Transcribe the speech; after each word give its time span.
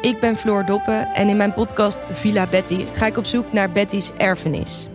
Ik 0.00 0.20
ben 0.20 0.36
Floor 0.36 0.64
Doppen 0.64 1.06
en 1.14 1.28
in 1.28 1.36
mijn 1.36 1.52
podcast 1.52 1.98
Villa 2.10 2.46
Betty 2.46 2.86
ga 2.92 3.06
ik 3.06 3.16
op 3.16 3.24
zoek 3.24 3.52
naar 3.52 3.72
Betty's 3.72 4.10
erfenis. 4.16 4.88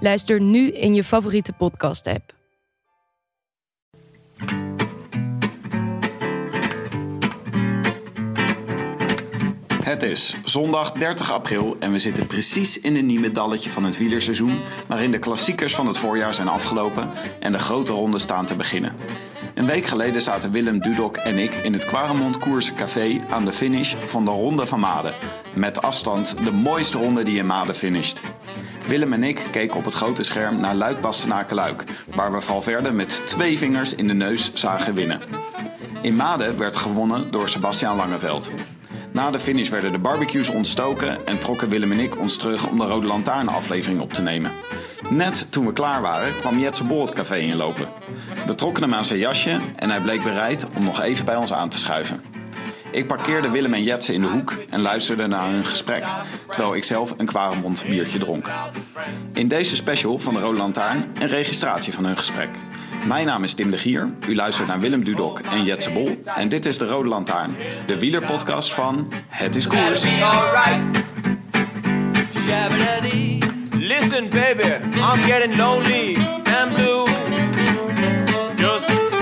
Luister 0.00 0.40
nu 0.40 0.70
in 0.70 0.94
je 0.94 1.04
favoriete 1.04 1.52
podcast-app. 1.52 2.34
Het 9.84 10.02
is 10.02 10.36
zondag 10.44 10.92
30 10.92 11.32
april 11.32 11.76
en 11.80 11.92
we 11.92 11.98
zitten 11.98 12.26
precies 12.26 12.80
in 12.80 12.96
een 12.96 13.06
nieuwe 13.06 13.32
dalletje 13.32 13.70
van 13.70 13.84
het 13.84 13.98
wielerseizoen, 13.98 14.60
waarin 14.86 15.10
de 15.10 15.18
klassiekers 15.18 15.74
van 15.74 15.86
het 15.86 15.98
voorjaar 15.98 16.34
zijn 16.34 16.48
afgelopen 16.48 17.10
en 17.40 17.52
de 17.52 17.58
grote 17.58 17.92
ronde 17.92 18.18
staan 18.18 18.46
te 18.46 18.56
beginnen. 18.56 18.96
Een 19.56 19.66
week 19.66 19.86
geleden 19.86 20.22
zaten 20.22 20.50
Willem 20.50 20.80
Dudok 20.80 21.16
en 21.16 21.38
ik 21.38 21.54
in 21.54 21.72
het 21.72 21.86
Quaremont 21.86 22.38
Koerse 22.38 22.74
Café 22.74 23.20
aan 23.30 23.44
de 23.44 23.52
finish 23.52 23.94
van 23.94 24.24
de 24.24 24.30
Ronde 24.30 24.66
van 24.66 24.80
Maden. 24.80 25.14
Met 25.54 25.82
afstand 25.82 26.44
de 26.44 26.52
mooiste 26.52 26.98
ronde 26.98 27.22
die 27.22 27.38
in 27.38 27.46
Maden 27.46 27.74
finisht. 27.74 28.20
Willem 28.88 29.12
en 29.12 29.22
ik 29.22 29.42
keken 29.50 29.76
op 29.76 29.84
het 29.84 29.94
grote 29.94 30.22
scherm 30.22 30.60
naar 30.60 30.74
Luik 30.74 31.00
Bastenaken-Luik, 31.00 31.84
waar 32.14 32.32
we 32.32 32.40
Valverde 32.40 32.90
met 32.90 33.22
twee 33.26 33.58
vingers 33.58 33.94
in 33.94 34.06
de 34.06 34.14
neus 34.14 34.54
zagen 34.54 34.94
winnen. 34.94 35.20
In 36.00 36.14
Maden 36.14 36.58
werd 36.58 36.76
gewonnen 36.76 37.30
door 37.30 37.48
Sebastian 37.48 37.96
Langeveld. 37.96 38.50
Na 39.12 39.30
de 39.30 39.38
finish 39.38 39.68
werden 39.68 39.92
de 39.92 39.98
barbecues 39.98 40.48
ontstoken 40.48 41.26
en 41.26 41.38
trokken 41.38 41.68
Willem 41.68 41.92
en 41.92 42.00
ik 42.00 42.18
ons 42.18 42.36
terug 42.36 42.66
om 42.66 42.78
de 42.78 42.84
Rode 42.84 43.06
Lantaarn 43.06 43.48
aflevering 43.48 44.00
op 44.00 44.12
te 44.12 44.22
nemen. 44.22 44.52
Net 45.10 45.46
toen 45.50 45.66
we 45.66 45.72
klaar 45.72 46.02
waren 46.02 46.38
kwam 46.40 46.58
Jetse 46.58 46.84
Bol 46.84 47.00
het 47.00 47.14
café 47.14 47.36
inlopen. 47.36 47.88
We 48.46 48.54
trokken 48.54 48.82
hem 48.82 48.94
aan 48.94 49.04
zijn 49.04 49.18
jasje 49.18 49.58
en 49.76 49.90
hij 49.90 50.00
bleek 50.00 50.22
bereid 50.22 50.66
om 50.76 50.84
nog 50.84 51.00
even 51.00 51.24
bij 51.24 51.36
ons 51.36 51.52
aan 51.52 51.68
te 51.68 51.78
schuiven. 51.78 52.20
Ik 52.90 53.06
parkeerde 53.06 53.50
Willem 53.50 53.74
en 53.74 53.82
Jetse 53.82 54.12
in 54.12 54.20
de 54.20 54.26
hoek 54.26 54.54
en 54.70 54.80
luisterde 54.80 55.26
naar 55.26 55.50
hun 55.50 55.64
gesprek, 55.64 56.04
terwijl 56.50 56.74
ik 56.74 56.84
zelf 56.84 57.14
een 57.16 57.26
kwaremond 57.26 57.84
biertje 57.88 58.18
dronk. 58.18 58.50
In 59.32 59.48
deze 59.48 59.76
special 59.76 60.18
van 60.18 60.34
de 60.34 60.40
Rode 60.40 60.58
Lantaarn 60.58 61.04
een 61.20 61.28
registratie 61.28 61.92
van 61.92 62.04
hun 62.04 62.16
gesprek. 62.16 62.48
Mijn 63.06 63.26
naam 63.26 63.44
is 63.44 63.54
Tim 63.54 63.70
de 63.70 63.78
Gier, 63.78 64.10
u 64.28 64.34
luistert 64.34 64.68
naar 64.68 64.80
Willem 64.80 65.04
Dudok 65.04 65.38
en 65.38 65.64
Jetse 65.64 65.90
Bol 65.90 66.20
en 66.36 66.48
dit 66.48 66.66
is 66.66 66.78
de 66.78 66.86
Rode 66.86 67.08
Lantaarn, 67.08 67.56
de 67.86 67.98
wielerpodcast 67.98 68.74
van 68.74 69.12
Het 69.28 69.56
is 69.56 69.66
Koers. 69.66 70.04
Listen, 73.78 74.28
baby, 74.28 74.68
I'm 74.96 75.22
getting 75.22 75.56
lonely 75.56 76.16
and 76.44 76.74
blue. 76.74 77.15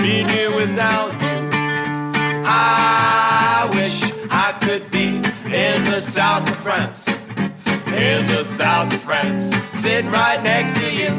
Being 0.05 0.29
here 0.29 0.51
without 0.51 1.11
you. 1.19 1.49
I 2.45 3.67
wish 3.73 4.03
I 4.29 4.53
could 4.59 4.91
be 4.91 5.07
in 5.45 5.83
the 5.83 5.99
south 5.99 6.47
of 6.47 6.57
France. 6.57 7.07
In 7.87 8.27
the 8.27 8.43
south 8.43 8.93
of 8.93 9.01
France. 9.01 9.51
Sitting 9.73 10.11
right 10.11 10.43
next 10.43 10.75
to 10.79 10.85
you. 10.93 11.09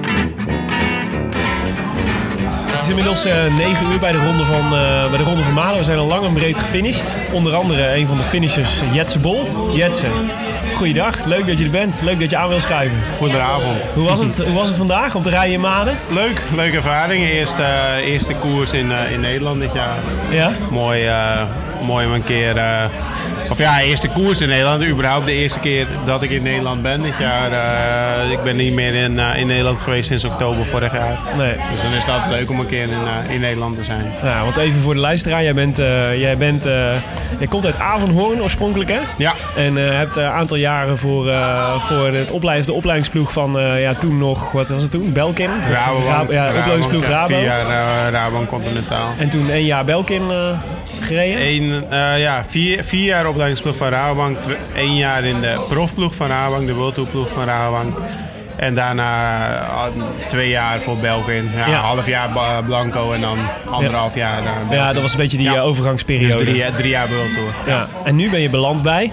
Het 2.71 2.83
is 2.83 2.89
inmiddels 2.89 3.25
eh 3.25 3.57
9 3.57 3.93
uur 3.93 3.99
bij 3.99 4.13
de, 4.13 4.25
ronde 4.25 4.45
van, 4.45 4.65
eh, 4.65 5.09
bij 5.09 5.19
de 5.19 5.25
Ronde 5.25 5.43
van 5.43 5.53
Malen. 5.53 5.79
We 5.79 5.85
zijn 5.85 5.99
al 5.99 6.07
lang 6.07 6.25
en 6.25 6.33
breed 6.33 6.59
gefinished. 6.59 7.17
Onder 7.33 7.55
andere 7.55 7.95
een 7.97 8.07
van 8.07 8.17
de 8.17 8.23
finishers, 8.23 8.81
Jetse 8.93 9.19
Bol. 9.19 9.49
Jetse, 9.73 10.07
goeiedag. 10.77 11.25
Leuk 11.25 11.47
dat 11.47 11.59
je 11.59 11.65
er 11.65 11.71
bent. 11.71 12.01
Leuk 12.03 12.21
dat 12.21 12.31
je 12.31 12.37
aan 12.37 12.49
wil 12.49 12.61
schuiven. 12.61 12.99
Goedenavond. 13.19 13.87
Hoe 13.87 14.05
was 14.05 14.19
het, 14.19 14.39
hoe 14.39 14.55
was 14.55 14.69
het 14.69 14.77
vandaag 14.77 15.15
om 15.15 15.23
te 15.23 15.31
rijden 15.31 15.53
in 15.53 15.61
Maden? 15.61 15.97
Leuk, 16.09 16.43
leuke 16.55 16.77
ervaring. 16.77 17.25
Eerste, 17.25 17.63
eh, 17.63 18.07
eerste 18.07 18.35
koers 18.35 18.73
in, 18.73 18.93
eh, 18.93 19.13
in 19.13 19.21
Nederland 19.21 19.61
dit 19.61 19.73
jaar. 19.73 19.99
Ja? 20.31 20.53
Mooi, 20.71 21.07
eh, 21.07 21.43
mooi 21.87 22.07
om 22.07 22.13
een 22.13 22.25
keer... 22.25 22.55
of 23.51 23.59
ja, 23.59 23.81
eerste 23.81 24.09
koers 24.09 24.41
in 24.41 24.49
Nederland. 24.49 24.85
Überhaupt 24.85 25.27
de 25.27 25.33
eerste 25.33 25.61
keer 25.61 25.87
dat 26.05 26.23
ik 26.23 26.31
in 26.31 26.43
Nederland 26.43 26.83
ben 26.83 27.03
dit 27.03 27.15
jaar. 27.19 27.53
Eh, 27.53 28.31
ik 28.31 28.43
ben 28.43 28.57
niet 28.57 28.73
meer 28.73 28.95
in, 28.95 29.19
eh, 29.19 29.39
in 29.39 29.47
Nederland 29.47 29.81
geweest 29.81 30.09
sinds 30.09 30.25
oktober 30.25 30.67
vorig 30.67 30.93
jaar. 30.93 31.19
Nee. 31.37 31.53
Dus 31.73 31.83
dan 31.83 31.93
is 31.93 32.05
het 32.05 32.13
altijd 32.13 32.31
leuk 32.31 32.51
om 32.51 32.61
een 32.61 32.67
keer 32.67 32.83
in, 32.83 32.91
eh, 32.91 33.35
in 33.35 33.41
Nederland 33.41 33.77
te 33.79 33.85
zijn. 33.85 34.13
Nou, 34.23 34.45
want 34.45 34.57
even 34.57 34.81
voor 34.81 34.95
de 34.95 35.01
luisteraar. 35.01 35.43
Jij, 35.43 35.55
bent, 35.55 35.77
jij, 36.17 36.37
bent, 36.37 36.63
jij 37.39 37.47
komt 37.49 37.65
uit 37.65 37.79
Avanhoorn 37.79 38.43
oorspronkelijk, 38.43 38.91
hè? 38.91 38.99
Ja, 39.17 39.35
En 39.57 39.77
hebt 39.77 40.17
een 40.17 40.25
aantal 40.25 40.57
jaren 40.57 40.99
voor, 40.99 41.33
voor 41.79 42.13
het 42.13 42.31
opleid, 42.31 42.67
de 42.67 42.73
opleidingsploeg 42.73 43.33
van 43.33 43.53
ja, 43.79 43.95
toen 43.95 44.19
nog, 44.19 44.53
wat 44.53 44.69
was 44.69 44.83
het 44.83 44.91
toen? 44.91 45.13
Belkin? 45.13 45.51
Rabobank. 45.73 46.07
Rabo- 46.07 46.33
ja, 46.33 46.49
opleidingsploeg 46.49 47.03
Rabobank, 47.03 47.31
Rabo. 47.31 47.35
Vier 47.35 47.45
jaar 47.45 47.67
eh, 48.07 48.13
Rabobank 48.13 48.49
Continentaal. 48.49 49.15
En 49.19 49.29
toen 49.29 49.51
één 49.51 49.65
jaar 49.65 49.85
Belkin 49.85 50.23
gereden. 51.01 51.43
Eén, 51.43 51.85
ja, 52.19 52.45
vier, 52.49 52.85
vier 52.85 53.05
jaar 53.05 53.27
opleidingsploeg 53.37 53.77
van 53.77 53.89
Rabobank. 53.89 54.39
één 54.75 54.97
jaar 54.97 55.25
in 55.25 55.41
de 55.41 55.65
profploeg 55.69 56.15
van 56.15 56.27
Rabobank, 56.29 56.67
de 56.67 56.75
World 56.75 56.95
Tour 56.95 57.09
ploeg 57.09 57.29
van 57.35 57.45
Rabobank. 57.45 57.99
En 58.57 58.75
daarna 58.75 59.47
eh, 59.61 60.03
twee 60.29 60.49
jaar 60.49 60.81
voor 60.81 60.97
Belkin. 60.97 61.51
Ja, 61.69 61.71
half 61.81 62.07
jaar 62.07 62.31
Blanco 62.67 63.13
en 63.13 63.21
dan 63.21 63.39
anderhalf 63.71 64.15
jaar 64.15 64.43
Belkin. 64.43 64.77
Ja, 64.77 64.93
dat 64.93 65.03
was 65.03 65.13
een 65.13 65.19
beetje 65.19 65.37
die 65.37 65.47
Ja. 65.51 65.55
eh, 65.55 65.65
overgangsperiode. 65.67 66.35
Dus 66.37 66.43
drie, 66.45 66.57
jaar- 66.57 66.75
drie 66.75 66.91
jaar 66.91 67.09
World 67.09 67.35
Tour. 67.35 67.49
Ja. 67.67 67.89
En 68.05 68.17
nu 68.17 68.31
ben 68.31 68.41
je 68.41 68.51
beland 68.51 68.83
bij. 68.83 69.13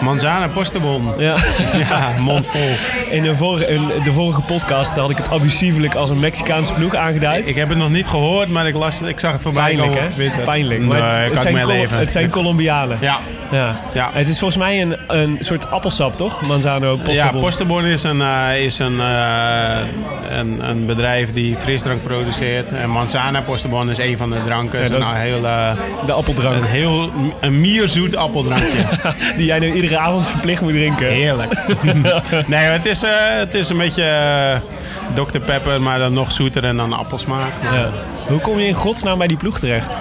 Manzana 0.00 0.48
Postebon. 0.48 1.12
Ja. 1.18 1.34
Ja, 1.88 2.08
mondvol. 2.18 2.68
In 3.10 3.22
de 3.22 3.36
vorige, 3.36 3.66
in 3.66 4.02
de 4.04 4.12
vorige 4.12 4.40
podcast 4.40 4.96
had 4.96 5.10
ik 5.10 5.16
het 5.16 5.30
abusievelijk 5.30 5.94
als 5.94 6.10
een 6.10 6.20
Mexicaanse 6.20 6.72
ploeg 6.72 6.94
aangeduid. 6.94 7.48
Ik 7.48 7.54
heb 7.54 7.68
het 7.68 7.78
nog 7.78 7.90
niet 7.90 8.08
gehoord, 8.08 8.48
maar 8.48 8.66
ik, 8.66 8.74
las, 8.74 9.00
ik 9.00 9.20
zag 9.20 9.32
het 9.32 9.42
voorbij 9.42 9.62
Pijnlijk, 9.62 9.86
komen 9.86 10.00
hè? 10.02 10.06
op 10.08 10.12
Twitter. 10.14 10.40
Pijnlijk. 10.42 10.80
Nee, 10.80 11.00
het, 11.02 11.40
zijn 11.40 11.60
Col- 11.62 11.98
het 11.98 12.12
zijn 12.12 12.30
Colombianen. 12.30 12.98
Ja, 13.00 13.18
Ja. 13.50 13.80
Ja. 13.94 14.10
Het 14.12 14.28
is 14.28 14.38
volgens 14.38 14.58
mij 14.58 14.82
een, 14.82 14.96
een 15.06 15.36
soort 15.40 15.70
appelsap, 15.70 16.16
toch? 16.16 16.46
Manzano 16.46 16.90
Ja, 16.90 17.02
Postobon. 17.02 17.40
Postebon 17.40 17.84
is, 17.84 18.02
een, 18.02 18.20
eh, 18.20 18.64
is 18.64 18.78
een, 18.78 19.00
eh, 19.00 19.78
een, 20.38 20.68
een 20.68 20.86
bedrijf 20.86 21.32
die 21.32 21.56
frisdrank 21.56 22.02
produceert. 22.02 22.68
En 22.68 22.90
Manzana 22.90 23.40
Postebon 23.40 23.90
is 23.90 23.98
een 23.98 24.16
van 24.18 24.30
de 24.30 24.36
dranken. 24.44 24.82
Ja, 24.82 24.88
dat 24.88 25.00
is 25.00 25.08
een 25.08 25.16
heel, 25.16 25.44
eh, 25.46 25.72
De 26.06 26.12
appeldrank. 26.12 26.56
een 26.56 26.64
heel 26.64 27.10
een 27.40 27.60
mierzoet 27.60 28.16
appeldrankje. 28.16 28.84
Die 29.36 29.46
jij 29.46 29.58
nu 29.58 29.72
iedere 29.72 29.98
avond 29.98 30.26
verplicht 30.28 30.60
moet 30.62 30.72
drinken. 30.72 31.06
Heerlijk. 31.06 31.54
nee, 32.46 32.64
het 32.64 32.86
is, 32.86 33.02
het 33.38 33.54
is 33.54 33.68
een 33.68 33.78
beetje 33.78 34.04
Dr. 35.14 35.38
Pepper, 35.38 35.80
maar 35.82 35.98
dan 35.98 36.12
nog 36.12 36.32
zoeter 36.32 36.64
en 36.64 36.76
dan 36.76 36.92
appelsmaak. 36.92 37.52
Ja. 37.62 37.90
Hoe 38.26 38.38
kom 38.40 38.58
je 38.58 38.66
in 38.66 38.74
godsnaam 38.74 39.18
bij 39.18 39.26
die 39.26 39.36
ploeg 39.36 39.58
terecht? 39.58 39.96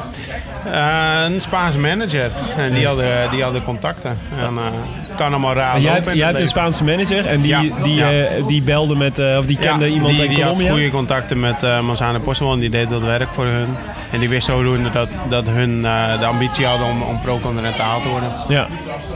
Eh, 0.72 1.24
een 1.34 1.42
Spaanse 1.42 1.80
manager. 1.80 2.32
En 2.58 2.74
die 2.74 2.86
hadden, 2.88 3.30
die 3.32 3.44
hadden 3.44 3.64
contacten. 3.64 4.18
En, 4.40 4.58
eh, 4.58 4.64
het 5.08 5.16
kan 5.16 5.28
allemaal 5.32 5.54
raar 5.54 5.80
jij 5.80 5.94
hebt, 5.94 6.14
jij 6.14 6.26
hebt 6.28 6.40
een. 6.40 6.48
Spaanse 6.48 6.84
manager 6.84 7.26
en 7.26 7.42
die, 7.42 7.52
Ja, 7.52 7.62
die, 7.84 7.96
ja. 7.96 8.12
eh, 8.12 8.48
die 8.48 8.62
belde 8.62 8.96
met, 8.96 9.20
of 9.38 9.46
die 9.46 9.58
kende 9.58 9.86
Ja, 9.86 9.92
iemand 9.94 10.16
die, 10.18 10.24
in 10.24 10.30
die 10.30 10.38
had 10.44 10.52
Colombia. 10.52 10.72
goede 10.72 10.90
contacten 10.90 11.40
met 11.40 11.62
Manzana 11.62 12.20
Postman. 12.20 12.60
Die 12.60 12.70
deed 12.70 12.90
dat 12.90 13.02
werk 13.02 13.34
voor 13.34 13.46
hun. 13.46 13.68
En 14.16 14.22
die 14.22 14.30
wist 14.30 14.46
zodoende 14.48 14.90
dat, 14.90 15.08
dat 15.30 15.48
hun 15.48 15.86
eh, 15.86 16.20
de 16.20 16.26
ambitie 16.26 16.66
hadden 16.66 16.88
om, 16.88 17.02
om 17.02 17.20
pro-continentaal 17.22 18.02
te 18.02 18.08
worden. 18.10 18.32
Ja. 18.48 18.68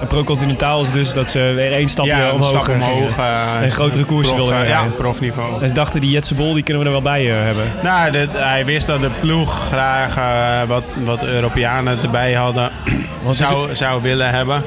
En 0.02 0.08
Pro-Continentaal 0.08 0.82
is 0.82 0.92
dus 0.92 1.14
dat 1.14 1.30
ze 1.30 1.40
weer 1.40 1.72
één 1.72 1.90
stapje 1.90 2.12
ja, 2.12 2.28
een 2.28 2.32
omhoog 2.34 2.50
stap 2.50 2.62
gingen. 2.64 2.88
omhoog. 2.92 3.18
eh, 3.18 3.62
En 3.62 3.72
grotere 3.72 4.04
koersen 4.04 4.36
prof, 4.36 4.48
wilden 4.50 4.66
eh, 4.66 4.70
Ja, 4.72 4.84
profniveau. 4.98 5.62
En 5.62 5.70
ze 5.70 5.76
dachten, 5.76 6.02
die 6.02 6.10
Jetse 6.12 6.36
Bol, 6.36 6.54
die 6.54 6.64
kunnen 6.64 6.82
we 6.84 6.88
er 6.90 6.94
wel 7.02 7.12
bij 7.12 7.30
eh, 7.32 7.44
hebben. 7.44 7.64
Nou, 7.84 8.12
dit- 8.12 8.34
hij 8.38 8.66
wist 8.66 8.88
dat 8.88 9.02
de 9.02 9.10
ploeg 9.22 9.68
graag 9.72 10.18
eh, 10.18 10.68
wat, 10.70 10.84
wat 11.06 11.24
Europeanen 11.24 11.98
erbij 12.04 12.34
hadden. 12.34 12.72
Zou, 13.32 13.76
zou 13.76 14.02
willen 14.02 14.30
hebben. 14.30 14.64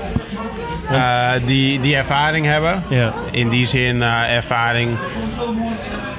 eh, 0.90 1.30
die, 1.44 1.80
die 1.80 1.96
ervaring 1.96 2.46
hebben. 2.46 2.82
Ja. 2.88 3.12
In 3.30 3.48
die 3.48 3.66
zin 3.66 4.02
eh, 4.02 4.34
ervaring. 4.36 4.90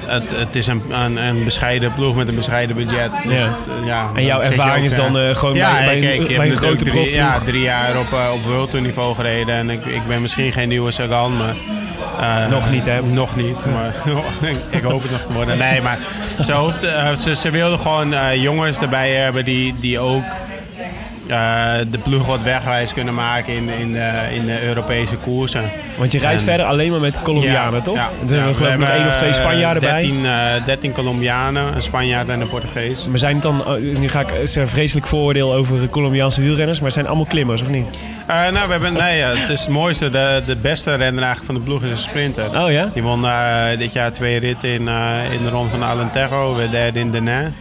Het, 0.06 0.30
het 0.36 0.54
is 0.54 0.66
een, 0.66 0.82
een, 0.90 1.16
een 1.16 1.44
bescheiden 1.44 1.94
ploeg 1.94 2.14
met 2.16 2.28
een 2.28 2.34
bescheiden 2.34 2.76
budget. 2.76 3.10
Dus 3.28 3.40
Ja. 3.40 3.46
het, 3.58 3.68
eh, 3.80 3.86
ja, 3.86 4.10
En 4.14 4.24
jouw 4.24 4.40
ervaring 4.40 4.84
is 4.86 4.94
dan 4.94 5.16
eh, 5.18 5.30
eh, 5.30 5.36
gewoon 5.36 5.54
ja, 5.54 5.70
bij, 5.84 6.00
heb 6.00 6.36
bij 6.36 6.50
een 6.50 6.56
grote 6.56 6.76
drie, 6.76 6.92
profploeg? 6.92 7.16
ja, 7.16 7.38
drie 7.38 7.62
jaar 7.62 7.98
op, 7.98 8.12
eh, 8.12 8.30
op 8.34 8.42
World 8.44 8.70
Tour 8.70 8.84
niveau 8.84 9.14
gereden. 9.14 9.54
En 9.54 9.70
ik, 9.70 9.84
ik 9.84 10.06
ben 10.08 10.22
misschien 10.22 10.52
geen 10.52 10.68
nieuwe 10.68 10.90
Sagan, 10.90 11.36
maar... 11.36 11.54
eh, 12.20 12.50
Nog 12.50 12.70
niet, 12.70 12.86
hè? 12.86 13.02
Nog 13.02 13.36
niet, 13.36 13.64
maar 13.72 13.94
ik 14.70 14.82
hoop 14.82 15.02
het 15.02 15.10
nog 15.10 15.20
te 15.26 15.32
worden. 15.32 15.58
Nee, 15.58 15.80
maar 15.82 15.98
ze, 16.40 16.52
eh, 16.82 17.14
ze, 17.14 17.34
ze 17.34 17.50
wilden 17.50 17.78
gewoon 17.78 18.14
eh, 18.14 18.34
jongens 18.42 18.78
erbij 18.78 19.10
hebben 19.10 19.44
die, 19.44 19.74
die 19.80 19.98
ook 19.98 20.22
eh, 21.28 21.72
de 21.90 21.98
ploeg 21.98 22.26
wat 22.26 22.42
wegwijs 22.42 22.92
kunnen 22.94 23.14
maken 23.14 23.52
in, 23.54 23.68
in, 23.68 23.92
de, 23.92 24.10
in 24.34 24.46
de 24.46 24.62
Europese 24.62 25.16
koersen. 25.16 25.70
Want 25.96 26.12
je 26.12 26.18
rijdt 26.18 26.38
En- 26.38 26.44
verder 26.44 26.66
alleen 26.66 26.90
maar 26.90 27.00
met 27.00 27.22
Colombianen, 27.22 27.82
toch? 27.82 27.94
Ja, 27.96 28.10
Er 28.22 28.28
zijn 28.28 28.40
ja, 28.42 28.48
er 28.48 28.54
geloof 28.54 28.74
ik 28.74 28.80
één 28.88 29.06
of 29.06 29.16
twee 29.16 29.28
eh, 29.28 29.34
Spanjaarden 29.34 29.82
bij. 29.82 30.00
13, 30.00 30.24
eh 30.26 30.64
13 30.64 30.92
Colombianen, 30.92 31.74
een 31.76 31.82
Spanjaard 31.82 32.28
en 32.28 32.40
een 32.40 32.48
Portugees. 32.48 33.06
Maar 33.06 33.18
zijn 33.18 33.34
het 33.34 33.42
dan, 33.42 33.66
oh, 33.66 33.98
nu 33.98 34.08
ga 34.08 34.20
ik 34.20 34.30
een 34.54 34.68
vreselijk 34.68 35.06
vooroordeel 35.06 35.52
over 35.54 35.88
Colombiaanse 35.88 36.40
wielrenners, 36.40 36.76
maar 36.78 36.86
het 36.86 36.94
zijn 36.94 37.06
allemaal 37.06 37.26
klimmers, 37.26 37.60
of 37.62 37.68
niet? 37.68 37.88
Eh, 38.26 38.50
nou, 38.50 38.66
we 38.66 38.72
hebben, 38.72 38.92
nee, 38.92 39.20
het 39.22 39.48
is 39.48 39.60
het 39.60 39.68
mooiste. 39.70 40.10
De, 40.10 40.42
de 40.46 40.56
beste 40.56 40.90
renner 40.94 41.22
eigenlijk 41.24 41.44
van 41.44 41.54
de 41.54 41.60
ploeg 41.60 41.82
is 41.82 41.90
een 41.90 41.96
sprinter. 41.96 42.62
Oh 42.62 42.70
ja? 42.70 42.90
Die 42.94 43.02
won 43.02 43.24
eh, 43.26 43.64
dit 43.78 43.92
jaar 43.92 44.12
twee 44.12 44.38
ritten 44.38 44.68
in, 44.68 44.88
eh, 44.88 45.32
in 45.32 45.42
de 45.44 45.50
ronde 45.50 45.70
van 45.70 45.84
Alentejo. 45.84 46.54
We 46.54 46.68
derde 46.68 46.98
in 47.00 47.10
Denain. 47.10 47.54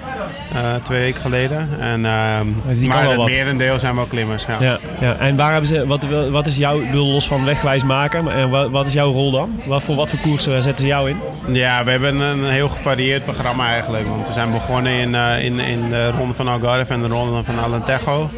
Eh 0.54 0.76
twee 0.84 1.00
weken 1.00 1.22
geleden. 1.22 1.70
En, 1.80 2.02
Dus 2.68 2.80
kan 2.80 2.88
maar 2.88 3.10
het 3.10 3.26
merendeel 3.26 3.80
zijn 3.80 3.96
wel 3.96 4.06
klimmers. 4.06 4.46
Ja. 4.46 4.58
Ja, 4.60 4.80
ja. 5.00 5.16
En 5.16 5.36
waar 5.36 5.52
hebben 5.52 5.68
ze, 5.68 5.88
wat, 5.88 6.08
wat 6.30 6.46
is 6.46 6.58
jouw, 6.58 6.82
los 6.92 7.28
van 7.28 7.46
wegwijs 7.46 7.84
maken, 7.84 8.24
maar, 8.24 8.36
eh, 8.38 8.50
wat, 8.50 8.70
wat 8.70 8.86
is 8.86 8.94
jouw 8.94 9.12
rol 9.12 9.32
dan? 9.32 9.62
Wat, 9.66 9.84
voor 9.84 9.96
wat 9.96 10.10
voor 10.10 10.20
koersen 10.20 10.64
zetten 10.64 10.82
ze 10.82 10.88
jou 10.88 11.10
in? 11.10 11.18
Ja, 11.48 11.84
we 11.84 11.92
hebben 11.92 12.20
een 12.20 12.50
heel 12.50 12.70
gevarieerd 12.70 13.24
programma 13.24 13.68
eigenlijk. 13.70 14.08
Want 14.08 14.28
we 14.28 14.34
zijn 14.34 14.52
begonnen 14.52 14.92
in, 14.92 15.16
eh, 15.16 15.44
in, 15.44 15.60
in 15.60 15.90
de 15.90 16.12
ronde 16.12 16.34
van 16.34 16.48
Algarve 16.48 16.94
en 16.94 17.02
de 17.02 17.08
ronde 17.08 17.44
van 17.44 17.60
Alentejo. 17.60 18.30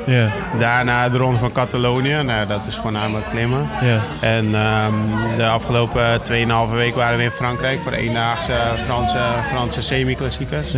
Daarna 0.59 1.09
de 1.09 1.17
ronde 1.17 1.39
van 1.39 1.51
Catalonië. 1.51 2.15
Nou, 2.23 2.47
dat 2.47 2.61
is 2.67 2.75
voornamelijk 2.75 3.29
klimmen. 3.29 3.69
En 4.21 4.55
ehm, 4.55 4.93
de 5.37 5.45
afgelopen 5.45 6.21
2,5 6.23 6.75
week 6.75 6.95
waren 6.95 7.17
we 7.17 7.23
in 7.23 7.31
Frankrijk 7.31 7.79
voor 7.83 7.91
eendaagse 7.91 8.51
Franse, 8.85 9.17
Franse 9.51 9.81
semi-klassiekers. 9.81 10.71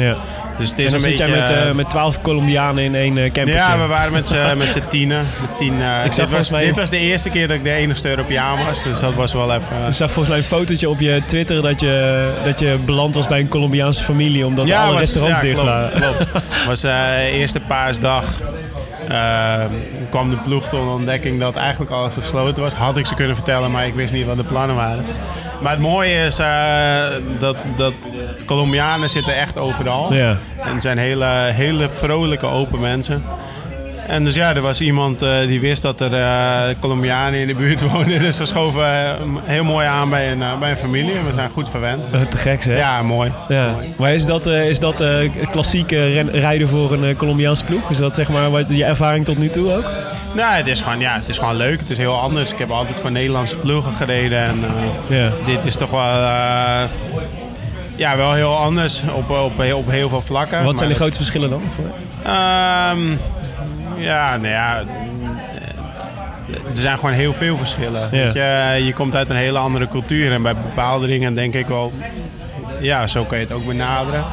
Dus 0.57 0.69
het 0.69 0.79
En 0.79 0.85
dan 0.85 0.94
een 0.94 1.00
zit 1.00 1.09
beetje... 1.18 1.27
jij 1.31 1.39
met, 1.39 1.50
eh, 1.50 1.68
eh, 1.69 1.75
met 1.75 1.89
12 1.89 2.21
Colombianen 2.21 2.83
in 2.83 2.95
één 2.95 3.13
camper. 3.31 3.53
ja, 3.53 3.77
we 3.77 3.85
waren 3.88 4.12
met 4.12 4.27
z'n 4.27 4.81
tienen. 4.89 5.25
Met 5.41 5.57
tien, 5.57 5.81
eh, 5.81 6.03
dit, 6.03 6.29
was, 6.29 6.50
mij- 6.50 6.65
dit 6.65 6.75
was 6.77 6.89
de 6.89 6.97
eerste 6.97 7.29
keer 7.29 7.47
dat 7.47 7.57
ik 7.57 7.63
de 7.63 7.71
enigste 7.71 8.09
Europeaan 8.09 8.65
was. 8.65 8.83
Dus 8.83 9.00
dat 9.00 9.13
was 9.13 9.33
wel 9.33 9.53
even... 9.53 9.75
Ik 9.88 9.94
zag 9.94 10.12
volgens 10.12 10.27
mij 10.27 10.38
een 10.38 10.44
fotootje 10.59 10.89
op 10.89 11.00
je 11.00 11.21
Twitter 11.25 11.62
dat 11.62 11.79
je, 11.79 12.17
dat 12.44 12.60
je 12.60 12.78
beland 12.86 13.16
was 13.16 13.28
bij 13.28 13.40
een 13.40 13.48
Colombiaanse 13.48 14.04
familie 14.04 14.46
omdat 14.46 14.72
alle 14.72 14.92
was- 14.92 15.00
restaurants 15.00 15.40
ja, 15.40 15.46
dicht 15.46 15.62
waren. 15.62 15.92
klopt. 16.02 16.25
was 16.68 16.84
eh 16.84 17.24
eerste 17.34 17.60
paasdag. 17.60 18.24
eh, 19.08 19.64
kwam 20.10 20.30
de 20.30 20.36
ploeg 20.38 20.62
tot 20.64 20.72
de 20.84 20.90
ontdekking 20.90 21.40
dat 21.40 21.56
eigenlijk 21.56 21.92
alles 21.92 22.14
gesloten 22.14 22.64
was. 22.64 22.74
Had 22.74 22.98
ik 22.98 23.06
ze 23.06 23.16
kunnen 23.16 23.36
vertellen, 23.36 23.72
maar 23.72 23.88
ik 23.88 23.94
wist 23.94 24.14
niet 24.14 24.25
wat 24.25 24.36
de 24.38 24.44
plannen 24.44 24.75
waren. 24.75 25.06
Maar 25.62 25.72
het 25.72 25.81
mooie 25.81 26.25
is 26.25 26.40
eh, 26.40 27.04
dat, 27.40 27.56
dat 27.75 27.94
Colombianen 28.46 29.10
zitten 29.10 29.36
echt 29.38 29.58
overal. 29.58 30.13
Ja. 30.13 30.38
En 30.66 30.81
zijn 30.81 30.98
hele, 30.98 31.25
hele 31.54 31.90
vrolijke, 31.90 32.46
open 32.46 32.80
mensen. 32.80 33.24
En 34.07 34.24
dus 34.24 34.33
ja, 34.33 34.56
er 34.56 34.62
was 34.62 34.81
iemand 34.81 35.21
eh, 35.21 35.38
die 35.48 35.59
wist 35.59 35.81
dat 35.81 36.01
er 36.01 36.13
eh, 36.13 36.75
Colombianen 36.80 37.39
in 37.39 37.48
de 37.48 37.54
buurt 37.56 37.81
woonden. 37.92 38.19
Dus 38.19 38.38
we 38.38 38.45
schoven 38.45 38.83
eh, 38.86 39.12
heel 39.44 39.63
mooi 39.63 39.86
aan 39.88 40.09
bij 40.09 40.31
een, 40.31 40.44
bij 40.59 40.71
een 40.71 40.77
familie. 40.77 41.12
En 41.18 41.25
we 41.25 41.31
zijn 41.36 41.50
goed 41.50 41.69
verwend. 41.69 42.04
Te 42.30 42.38
gek 42.38 42.62
zeg. 42.62 42.77
Ja, 42.77 43.04
mooi. 43.04 43.31
Ja. 43.48 43.75
Maar 43.98 44.13
is 44.13 44.25
dat, 44.25 44.45
is 44.45 44.80
dat 44.80 45.04
klassieke 45.51 46.06
ren- 46.07 46.31
rijden 46.31 46.69
voor 46.69 46.94
een 46.94 47.04
uh, 47.04 47.15
Colombiaanse 47.15 47.63
ploeg? 47.65 47.89
Is 47.89 47.98
dat 47.98 48.15
zeg 48.15 48.30
maar 48.30 48.51
wat 48.51 48.75
je 48.75 48.83
ervaring 48.86 49.25
tot 49.25 49.38
nu 49.38 49.50
toe 49.50 49.74
ook? 49.75 49.89
Nou, 50.33 50.53
het 50.56 50.68
is, 50.68 50.81
gewoon, 50.81 51.00
ja, 51.00 51.13
het 51.13 51.30
is 51.30 51.38
gewoon 51.38 51.56
leuk. 51.56 51.80
Het 51.80 51.89
is 51.89 51.98
heel 51.98 52.19
anders. 52.19 52.51
Ik 52.51 52.57
heb 52.57 52.69
altijd 52.71 53.00
voor 53.00 53.12
Nederlandse 53.12 53.57
ploegen 53.57 53.94
gereden. 53.94 54.39
En 54.39 54.60
Ja. 55.07 55.31
dit 55.45 55.65
is 55.65 55.75
toch 55.75 55.89
wel, 55.89 56.00
ja, 57.95 58.18
wel 58.18 58.33
heel 58.33 58.57
anders 58.57 59.01
op, 59.15 59.30
op, 59.30 59.57
heel, 59.57 59.77
op 59.77 59.89
heel 59.92 60.10
veel 60.10 60.21
vlakken. 60.21 60.63
Wat 60.63 60.77
zijn 60.77 60.89
de 60.89 60.95
grootste 60.95 61.18
verschillen 61.18 61.50
dan? 61.50 61.62
dat- 61.77 61.86
Ehm, 62.33 63.00
ja, 63.98 64.38
nou 64.38 64.48
ja... 64.48 64.84
Er 66.48 66.78
zijn 66.84 66.98
gewoon 66.98 67.12
heel 67.12 67.34
veel 67.34 67.58
verschillen. 67.58 68.10
Ja. 68.12 68.24
Weet 68.24 68.34
je, 68.34 68.86
je 68.86 68.94
komt 68.94 69.16
uit 69.16 69.30
een 69.30 69.36
hele 69.36 69.58
andere 69.58 69.88
cultuur. 69.88 70.32
En 70.32 70.42
bij 70.42 70.56
bepaalde 70.56 71.08
dingen 71.08 71.34
denk 71.34 71.54
ik 71.54 71.68
wel... 71.68 71.92
Ja, 72.80 73.08
zo 73.08 73.24
kan 73.24 73.38
je 73.38 73.44
het 73.44 73.54
ook 73.54 73.66
benaderen. 73.66 74.24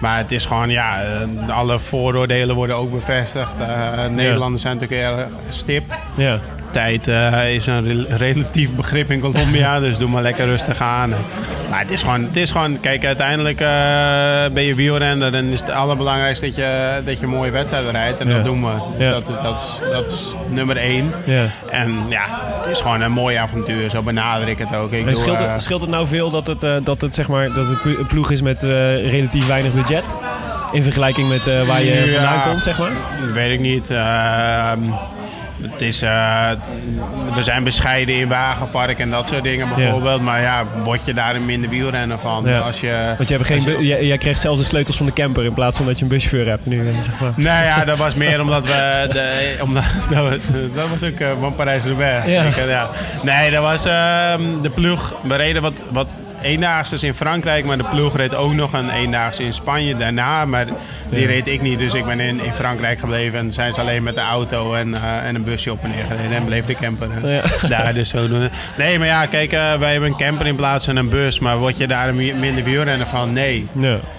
Maar 0.00 0.18
het 0.18 0.32
is 0.32 0.46
gewoon, 0.46 0.70
ja, 0.70 1.02
alle 1.48 1.78
vooroordelen 1.78 2.54
worden 2.54 2.76
ook 2.76 2.90
bevestigd. 2.90 3.52
Eh, 3.60 4.06
Nederlanders 4.06 4.62
zijn 4.62 4.78
natuurlijk 4.78 5.08
heel 5.08 5.18
erg 5.18 5.28
stip 5.48 5.84
Ja. 6.14 6.38
Tijd 6.74 7.08
eh, 7.08 7.54
is 7.54 7.66
een 7.66 7.84
rel- 7.86 8.16
relatief 8.18 8.70
begrip 8.74 9.10
in 9.10 9.20
Colombia. 9.20 9.80
dus 9.80 9.98
doe 9.98 10.08
maar 10.08 10.22
lekker 10.22 10.44
rustig 10.46 10.80
aan. 10.80 11.12
En- 11.12 11.24
Maar 11.70 11.80
het 11.80 11.90
is 11.90 12.02
gewoon, 12.02 12.22
het 12.22 12.36
is 12.36 12.50
gewoon 12.50 12.80
kijk, 12.80 13.04
uiteindelijk 13.04 13.60
eh, 13.60 13.66
ben 14.52 14.62
je 14.62 14.74
wielrenner. 14.74 15.34
En 15.34 15.44
is 15.46 15.60
het 15.60 15.70
allerbelangrijkste 15.70 16.46
dat 16.46 16.54
je, 16.56 17.02
dat 17.04 17.18
je 17.18 17.24
een 17.24 17.30
mooie 17.32 17.50
wedstrijd 17.50 17.90
rijdt. 17.90 18.20
En 18.20 18.28
Ja. 18.28 18.34
dat 18.34 18.44
doen 18.44 18.64
we. 18.64 18.70
Dus 18.98 19.06
Ja. 19.06 19.12
dat, 19.12 19.22
is, 19.28 19.34
dat, 19.42 19.56
is, 19.60 19.90
dat 19.92 20.12
is 20.12 20.32
nummer 20.48 20.76
één. 20.76 21.12
Ja. 21.24 21.44
En 21.70 21.94
ja, 22.08 22.22
het 22.62 22.70
is 22.70 22.80
gewoon 22.80 23.00
een 23.00 23.12
mooi 23.12 23.36
avontuur. 23.36 23.90
Zo 23.90 24.02
benader 24.02 24.48
ik 24.48 24.58
het 24.58 24.74
ook. 24.74 24.92
Ik 24.92 25.04
doe, 25.04 25.14
scheelt, 25.14 25.40
eh, 25.40 25.52
het, 25.52 25.62
scheelt 25.62 25.80
het 25.80 25.90
nou 25.90 26.06
veel 26.06 26.30
dat 26.30 26.46
het, 26.46 26.62
eh, 26.62 26.76
dat 26.82 27.00
het, 27.00 27.14
zeg 27.14 27.28
maar, 27.28 27.52
dat 27.52 27.68
het 27.68 27.84
een 27.84 28.06
ploeg 28.06 28.30
is 28.30 28.42
met 28.42 28.62
eh, 28.62 28.70
relatief 29.10 29.46
weinig 29.46 29.72
budget? 29.72 30.14
In 30.72 30.82
vergelijking 30.82 31.28
met 31.28 31.46
eh, 31.46 31.62
waar 31.62 31.82
je 31.82 32.10
vandaan 32.14 32.42
komt, 32.50 32.62
zeg 32.62 32.78
maar? 32.78 32.92
Weet 33.34 33.52
ik 33.52 33.60
niet. 33.60 33.90
Het 35.62 35.80
is, 35.82 36.02
eh, 36.02 36.50
we 37.34 37.42
zijn 37.42 37.64
bescheiden 37.64 38.14
in 38.14 38.28
wagenpark 38.28 38.98
en 38.98 39.10
dat 39.10 39.28
soort 39.28 39.42
dingen 39.42 39.68
bijvoorbeeld. 39.74 40.20
Maar 40.22 40.40
ja, 40.40 40.64
word 40.82 41.00
je 41.04 41.14
daar 41.14 41.34
een 41.34 41.44
minder 41.44 41.70
wielrenner 41.70 42.18
van? 42.18 42.44
Ja. 42.46 42.58
Als 42.58 42.80
je, 42.80 43.14
Want 43.16 43.28
je 43.28 43.34
hebt 43.34 43.46
geen, 43.46 43.62
je- 43.62 43.86
jij, 43.86 44.04
jij 44.06 44.18
krijgt 44.18 44.40
zelfs 44.40 44.58
de 44.60 44.64
sleutels 44.66 44.96
van 44.96 45.06
de 45.06 45.12
camper 45.12 45.44
in 45.44 45.52
plaats 45.54 45.76
van 45.76 45.86
dat 45.86 45.96
je 45.98 46.02
een 46.04 46.10
buschauffeur 46.10 46.48
hebt 46.48 46.66
nu. 46.66 46.88
eh, 46.88 46.94
Zeg 47.02 47.20
maar. 47.20 47.32
Nou 47.36 47.64
ja, 47.64 47.84
dat 47.84 47.98
was 47.98 48.14
meer 48.14 48.40
omdat 48.40 48.64
we... 48.66 49.08
De, 49.12 49.56
omdat, 49.62 49.84
dat, 50.10 50.46
we- 50.46 50.70
dat 50.74 50.88
was 50.88 51.02
ook 51.02 51.18
eh, 51.20 51.28
van 51.40 51.54
Parijs-Roubaix. 51.54 52.30
Ja. 52.30 52.42
Ja. 52.66 52.90
Nee, 53.22 53.50
dat 53.50 53.62
was 53.62 53.84
ehm, 53.84 54.42
de 54.62 54.70
ploeg. 54.70 55.14
We 55.22 55.34
reden 55.36 55.62
wat, 55.62 55.82
wat 55.90 56.14
eendaagses 56.44 57.02
in 57.02 57.14
Frankrijk, 57.14 57.64
maar 57.64 57.76
de 57.76 57.84
ploeg 57.84 58.16
reed 58.16 58.34
ook 58.34 58.52
nog 58.54 58.72
een 58.72 58.90
eendaagse 58.90 59.42
in 59.42 59.54
Spanje 59.54 59.96
daarna. 59.96 60.44
Maar 60.44 60.66
die 61.10 61.26
reed 61.26 61.46
ik 61.46 61.60
niet, 61.62 61.78
dus 61.78 61.92
ik 61.94 62.04
ben 62.04 62.20
in, 62.20 62.40
in 62.44 62.52
Frankrijk 62.52 62.98
gebleven. 62.98 63.38
En 63.38 63.52
zijn 63.52 63.72
ze 63.72 63.80
alleen 63.80 64.02
met 64.02 64.14
de 64.14 64.20
auto 64.20 64.74
en, 64.74 64.94
eh, 64.94 65.26
en 65.26 65.34
een 65.34 65.44
busje 65.44 65.72
op 65.72 65.82
en 65.82 65.90
neer 65.90 66.04
gereden. 66.10 66.36
En 66.36 66.44
bleef 66.44 66.64
de 66.64 66.74
camper 66.74 67.08
Ja. 67.30 67.42
daar 67.68 67.94
dus 67.94 68.08
zo 68.08 68.28
doen. 68.28 68.48
Nee, 68.78 68.98
maar 68.98 69.06
ja, 69.06 69.26
kijk, 69.26 69.52
eh, 69.52 69.74
wij 69.74 69.92
hebben 69.92 70.08
een 70.10 70.16
camper 70.16 70.46
in 70.46 70.54
plaats 70.56 70.84
van 70.84 70.96
een 70.96 71.08
bus. 71.08 71.38
Maar 71.38 71.56
word 71.58 71.76
je 71.76 71.86
daar 71.86 72.08
een 72.08 72.16
mi- 72.16 72.32
minder 72.34 72.64
wielrenner 72.64 73.06
van? 73.06 73.32
Nee. 73.32 73.66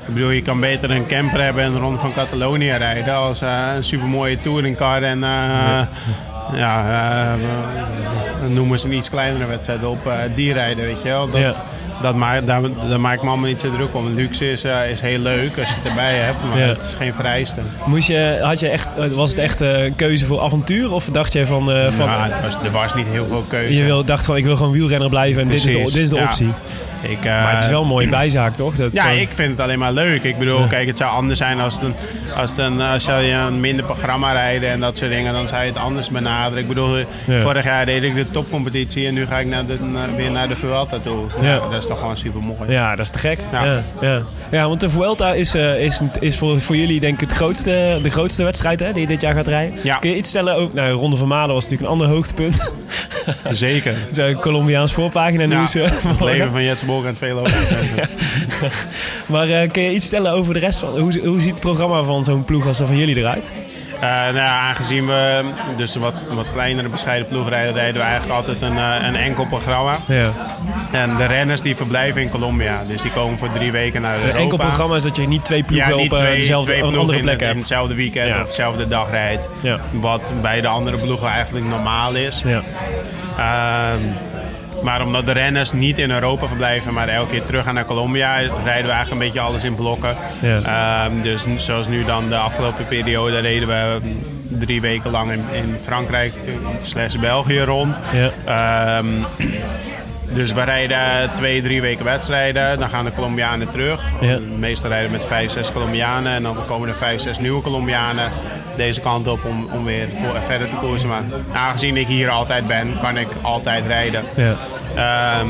Ik 0.07 0.13
bedoel, 0.13 0.29
je 0.29 0.41
kan 0.41 0.59
beter 0.59 0.91
een 0.91 1.05
camper 1.07 1.41
hebben 1.43 1.63
en 1.63 1.71
de 1.71 1.79
Ronde 1.79 1.99
van 1.99 2.13
Catalonië 2.13 2.71
rijden 2.71 3.15
als 3.15 3.41
eh, 3.41 3.49
een 3.75 3.83
supermooie 3.83 4.39
touringcar 4.41 5.03
en 5.03 5.23
eh, 5.23 5.81
ja, 6.53 7.35
noemen 8.47 8.79
ze 8.79 8.85
een 8.85 8.93
iets 8.93 9.09
kleinere 9.09 9.45
wedstrijd 9.45 9.83
op, 9.83 10.09
die 10.35 10.53
rijden, 10.53 10.85
weet 10.85 11.01
je 11.01 11.09
wel. 11.09 11.29
Dat, 11.29 11.41
Ja. 11.41 11.53
Dat 12.01 12.15
maakt, 12.15 12.47
daar, 12.47 12.61
daar 12.89 12.99
maak 12.99 13.15
ik 13.15 13.21
me 13.23 13.27
allemaal 13.29 13.47
niet 13.47 13.61
zo 13.61 13.71
druk 13.71 13.95
om. 13.95 14.13
Luxe 14.15 14.51
is, 14.51 14.63
eh, 14.63 14.89
is 14.89 15.01
heel 15.01 15.19
leuk 15.19 15.57
als 15.57 15.67
je 15.67 15.73
het 15.81 15.89
erbij 15.89 16.15
hebt, 16.15 16.37
maar 16.49 16.59
Ja. 16.59 16.65
het 16.67 16.85
is 16.87 16.95
geen 16.95 17.13
vereiste. 17.13 17.59
Moest 17.85 18.07
je, 18.07 18.39
had 18.41 18.59
je 18.59 18.67
echt, 18.69 18.87
eh, 18.97 19.07
was 19.07 19.29
het 19.29 19.39
echt 19.39 19.61
eh, 19.61 19.83
een 19.83 19.95
keuze 19.95 20.25
voor 20.25 20.41
avontuur? 20.41 20.91
Of 20.91 21.05
dacht 21.11 21.33
je 21.33 21.45
van, 21.45 21.71
eh, 21.71 21.91
van 21.91 22.05
Ja, 22.05 22.29
er, 22.29 22.41
was, 22.43 22.55
er 22.63 22.71
was 22.71 22.93
niet 22.95 23.07
heel 23.11 23.27
veel 23.27 23.43
keuze. 23.47 23.75
je 23.75 23.83
wil, 23.83 24.03
dacht 24.05 24.25
van 24.25 24.35
ik 24.37 24.43
wil 24.45 24.55
gewoon 24.55 24.71
wielrenner 24.71 25.09
blijven 25.09 25.41
en 25.41 25.47
dit 25.47 25.55
is 25.55 25.63
de, 25.63 25.73
dit 25.73 25.95
is 25.95 26.09
de 26.09 26.15
ja. 26.15 26.23
optie? 26.23 26.49
Ik, 27.01 27.25
eh, 27.25 27.41
Maar 27.43 27.51
het 27.51 27.61
is 27.61 27.67
wel 27.67 27.81
een 27.81 27.87
mooie 27.87 28.09
bijzaak, 28.09 28.55
toch? 28.55 28.75
Dat, 28.75 28.93
Ja, 28.93 29.09
eh, 29.09 29.21
ik 29.21 29.29
vind 29.33 29.51
het 29.51 29.59
alleen 29.59 29.79
maar 29.79 29.91
leuk. 29.91 30.23
Ik 30.23 30.37
bedoel, 30.37 30.59
Ja. 30.59 30.67
kijk, 30.67 30.87
het 30.87 30.97
zou 30.97 31.11
anders 31.11 31.37
zijn 31.39 31.59
als, 31.59 31.79
een, 31.81 31.93
als, 32.35 32.51
een, 32.57 32.81
als 32.81 33.05
je 33.05 33.31
een 33.47 33.59
minder 33.59 33.85
programma 33.85 34.31
rijden 34.31 34.69
en 34.69 34.79
dat 34.79 34.97
soort 34.97 35.11
dingen. 35.11 35.33
Dan 35.33 35.47
zou 35.47 35.61
je 35.61 35.67
het 35.67 35.77
anders 35.77 36.09
benaderen. 36.09 36.57
Ik 36.63 36.67
bedoel, 36.67 36.97
Ja. 36.97 37.05
vorig 37.41 37.63
jaar 37.65 37.85
deed 37.85 38.03
ik 38.03 38.15
de 38.15 38.31
topcompetitie 38.31 39.07
en 39.07 39.13
nu 39.13 39.25
ga 39.25 39.37
ik 39.39 39.47
naar 39.47 39.65
de, 39.65 39.77
naar- 39.93 40.15
weer 40.15 40.31
naar 40.31 40.47
de 40.47 40.55
Vuelta 40.55 40.97
toe. 41.03 41.23
Ja. 41.41 41.47
Ja. 41.53 41.59
dat 41.71 41.83
is 41.85 41.91
toch 41.91 41.99
gewoon 41.99 42.17
super 42.17 42.41
mooi. 42.41 42.71
Ja, 42.71 42.95
dat 42.95 43.05
is 43.05 43.11
te 43.11 43.17
gek. 43.19 43.39
Ja. 43.51 43.65
Ja. 43.65 43.81
Ja, 44.01 44.21
ja. 44.51 44.67
want 44.67 44.79
de 44.79 44.89
Vuelta 44.89 45.33
is, 45.33 45.53
eh, 45.55 45.83
is, 45.83 45.99
is 46.19 46.37
voor, 46.37 46.61
voor 46.61 46.75
jullie 46.75 46.99
denk 46.99 47.13
ik 47.13 47.19
het 47.29 47.37
grootste, 47.37 47.99
de 48.03 48.09
grootste 48.09 48.43
wedstrijd 48.43 48.79
hè, 48.79 48.91
die 48.91 49.01
je 49.01 49.07
dit 49.07 49.21
jaar 49.21 49.35
gaat 49.35 49.47
rijden. 49.47 49.79
Ja. 49.83 49.97
Kun 49.97 50.09
je 50.09 50.15
iets 50.15 50.29
stellen? 50.29 50.55
Ook, 50.55 50.73
nou, 50.73 50.91
Ronde 50.91 51.15
van 51.15 51.27
Malen 51.27 51.53
was 51.55 51.63
natuurlijk 51.63 51.91
een 51.91 51.99
ander 51.99 52.15
hoogtepunt. 52.15 52.71
Zeker. 53.51 53.95
Het 54.15 54.39
Colombiaans 54.39 54.93
voorpagina 54.93 55.43
Ja, 55.43 55.47
nieuws. 55.57 55.75
eh, 55.75 55.89
het 55.91 56.19
leven 56.31 56.51
van 56.51 56.63
Jetse 56.63 56.85
Bolk 56.85 57.01
en 57.03 57.09
het 57.09 57.17
veel 57.17 57.39
over. 57.39 58.09
maar 59.25 59.49
eh, 59.49 59.71
kun 59.71 59.83
je 59.83 59.91
iets 59.93 60.05
vertellen 60.05 60.31
over 60.31 60.53
de 60.53 60.59
rest 60.59 60.79
van... 60.79 60.99
Hoe, 60.99 61.19
hoe 61.25 61.39
ziet 61.39 61.51
het 61.51 61.59
programma 61.59 62.03
van 62.03 62.23
zo'n 62.23 62.45
ploeg 62.45 62.67
als 62.67 62.77
dat 62.77 62.87
van 62.87 62.97
jullie 62.97 63.15
eruit? 63.17 63.51
Nou 64.07 64.35
ja, 64.35 64.59
aangezien 64.59 65.05
we 65.05 65.43
dus 65.77 65.95
een 65.95 66.01
wat, 66.01 66.13
wat 66.29 66.51
kleinere 66.51 66.89
bescheiden 66.89 67.27
ploeg 67.27 67.49
rijden, 67.49 67.73
rijden 67.73 68.01
we 68.01 68.07
eigenlijk 68.07 68.39
altijd 68.39 68.61
een, 68.61 68.77
eh, 68.77 68.95
een 69.07 69.15
enkel 69.15 69.45
programma. 69.45 69.97
Ja. 70.07 70.31
En 70.91 71.15
de 71.15 71.25
renners 71.25 71.61
die 71.61 71.75
verblijven 71.75 72.21
in 72.21 72.29
Colombia. 72.29 72.83
Dus 72.87 73.01
die 73.01 73.11
komen 73.11 73.37
voor 73.37 73.51
drie 73.53 73.71
weken 73.71 74.01
naar 74.01 74.15
Europa. 74.15 74.35
Een 74.35 74.41
enkel 74.41 74.57
programma 74.57 74.95
is 74.95 75.03
dat 75.03 75.15
je 75.15 75.27
niet 75.27 75.45
twee 75.45 75.63
ploegen 75.63 75.89
ja, 75.89 75.95
niet 75.95 76.11
op 76.11 76.17
eh, 76.17 76.23
twee, 76.23 76.35
dezelfde, 76.39 76.65
twee 76.71 76.75
een 76.81 76.89
ploegen 76.89 77.01
andere 77.01 77.17
in, 77.17 77.23
plek 77.23 77.39
in 77.39 77.45
hebt. 77.45 77.59
hetzelfde 77.59 77.95
weekend 77.95 78.27
Ja. 78.27 78.41
of 78.41 78.47
dezelfde 78.47 78.87
dag 78.87 79.09
rijdt. 79.11 79.47
Wat 79.91 80.33
bij 80.41 80.61
de 80.61 80.67
andere 80.67 80.97
ploegen 80.97 81.27
eigenlijk 81.27 81.65
normaal 81.65 82.13
is. 82.13 82.41
Ja. 82.45 82.61
Ehm, 83.37 84.01
maar 84.85 85.01
omdat 85.01 85.25
de 85.25 85.31
renners 85.31 85.71
niet 85.71 85.99
in 85.99 86.11
Europa 86.11 86.47
verblijven, 86.47 86.93
maar 86.93 87.07
elke 87.07 87.31
keer 87.31 87.43
terug 87.43 87.63
gaan 87.63 87.73
naar 87.73 87.85
Colombia, 87.85 88.37
rijden 88.37 88.63
we 88.63 88.71
eigenlijk 88.71 89.11
een 89.11 89.17
beetje 89.17 89.39
alles 89.39 89.63
in 89.63 89.75
blokken. 89.75 90.15
Ja. 90.41 90.59
Ehm, 90.61 91.21
dus 91.21 91.45
zoals 91.55 91.87
nu 91.87 92.03
dan 92.03 92.29
de 92.29 92.35
afgelopen 92.35 92.85
periode 92.85 93.39
reden 93.39 93.67
we 93.67 93.99
drie 94.47 94.81
weken 94.81 95.11
lang 95.11 95.31
in, 95.31 95.43
in 95.51 95.75
Frankrijk 95.81 96.33
slash 96.81 97.15
België 97.15 97.59
rond. 97.59 97.99
Ja. 98.13 98.29
Ehm, 98.45 99.07
dus 100.33 100.51
we 100.51 100.63
rijden 100.63 101.33
twee, 101.33 101.61
drie 101.61 101.81
weken 101.81 102.05
wedstrijden. 102.05 102.79
Dan 102.79 102.89
gaan 102.89 103.05
de 103.05 103.13
Colombianen 103.13 103.69
terug. 103.69 104.03
Ja. 104.21 104.39
Meestal 104.57 104.89
rijden 104.89 105.11
met 105.11 105.25
vijf, 105.25 105.51
zes 105.51 105.71
Colombianen. 105.71 106.31
En 106.31 106.43
dan 106.43 106.57
komen 106.67 106.87
er 106.87 106.95
vijf, 106.95 107.21
zes 107.21 107.39
nieuwe 107.39 107.61
Colombianen 107.61 108.31
deze 108.75 109.01
kant 109.01 109.27
op 109.27 109.45
om, 109.45 109.67
om 109.73 109.85
weer 109.85 110.07
verder 110.45 110.69
te 110.69 110.75
koersen. 110.75 111.09
Maar 111.09 111.23
aangezien 111.53 111.97
ik 111.97 112.07
hier 112.07 112.29
altijd 112.29 112.67
ben, 112.67 112.97
kan 112.99 113.17
ik 113.17 113.27
altijd 113.41 113.87
rijden. 113.87 114.23
Ja. 114.35 114.53
Ehm, 114.95 115.47